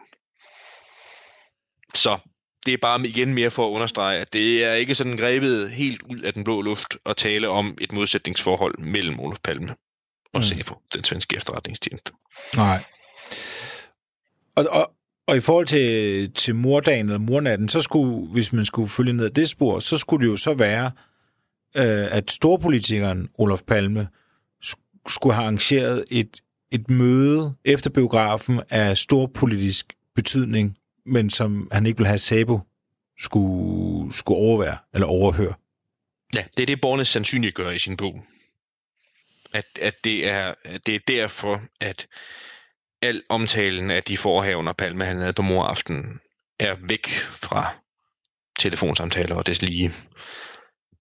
[1.95, 2.19] Så
[2.67, 6.03] det er bare igen mere for at understrege, at det er ikke sådan grebet helt
[6.03, 9.75] ud af den blå luft at tale om et modsætningsforhold mellem Olof Palme
[10.35, 10.43] og mm.
[10.43, 12.13] SEPO, den svenske efterretningstjeneste.
[12.57, 12.85] Nej.
[14.57, 14.91] Og, og,
[15.27, 19.31] og i forhold til, til mordagen eller mornatten, så skulle, hvis man skulle følge ned
[19.31, 20.91] det spor, så skulle det jo så være,
[21.77, 24.09] øh, at storpolitikeren Olof Palme
[25.09, 26.41] skulle have arrangeret et,
[26.71, 32.61] et møde efter biografen af storpolitisk betydning, men som han ikke ville have Sabo
[33.19, 35.55] skulle, skulle overvære eller overhøre.
[36.35, 38.25] Ja, det er det, Borne sandsynligt gør i sin bog
[39.53, 42.07] at, at, det er, at det er derfor, at
[43.03, 46.21] al omtalen af de forhavner Palme han havde på moraften
[46.59, 47.77] er væk fra
[48.59, 49.95] telefonsamtaler og des lige.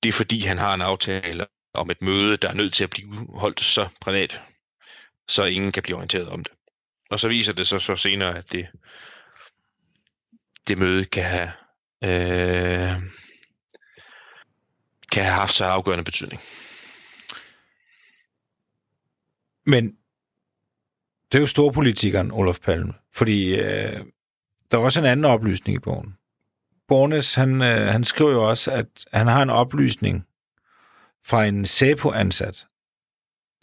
[0.03, 2.89] Det er fordi, han har en aftale om et møde, der er nødt til at
[2.89, 4.41] blive holdt så privat,
[5.27, 6.53] så ingen kan blive orienteret om det.
[7.09, 8.67] Og så viser det sig så senere, at det,
[10.67, 11.51] det møde kan have,
[12.03, 13.01] øh,
[15.11, 16.41] kan have haft så afgørende betydning.
[19.65, 19.97] Men
[21.31, 22.93] det er jo storpolitikeren, Olof Palme.
[23.13, 24.05] Fordi øh,
[24.71, 26.17] der er også en anden oplysning i bogen.
[26.87, 30.27] Bornes, han, øh, han skriver jo også, at han har en oplysning
[31.25, 32.67] fra en SAPO-ansat,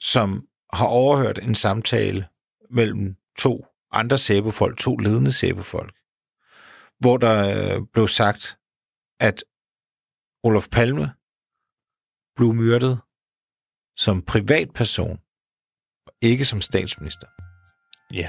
[0.01, 2.29] som har overhørt en samtale
[2.71, 5.95] mellem to andre SAPO-folk, to ledende SAPO-folk,
[6.99, 8.59] hvor der øh, blev sagt,
[9.21, 9.45] at
[10.43, 11.13] Olof Palme
[12.37, 13.01] blev myrdet
[13.97, 15.19] som privatperson
[16.23, 17.27] ikke som statsminister.
[18.13, 18.29] Ja.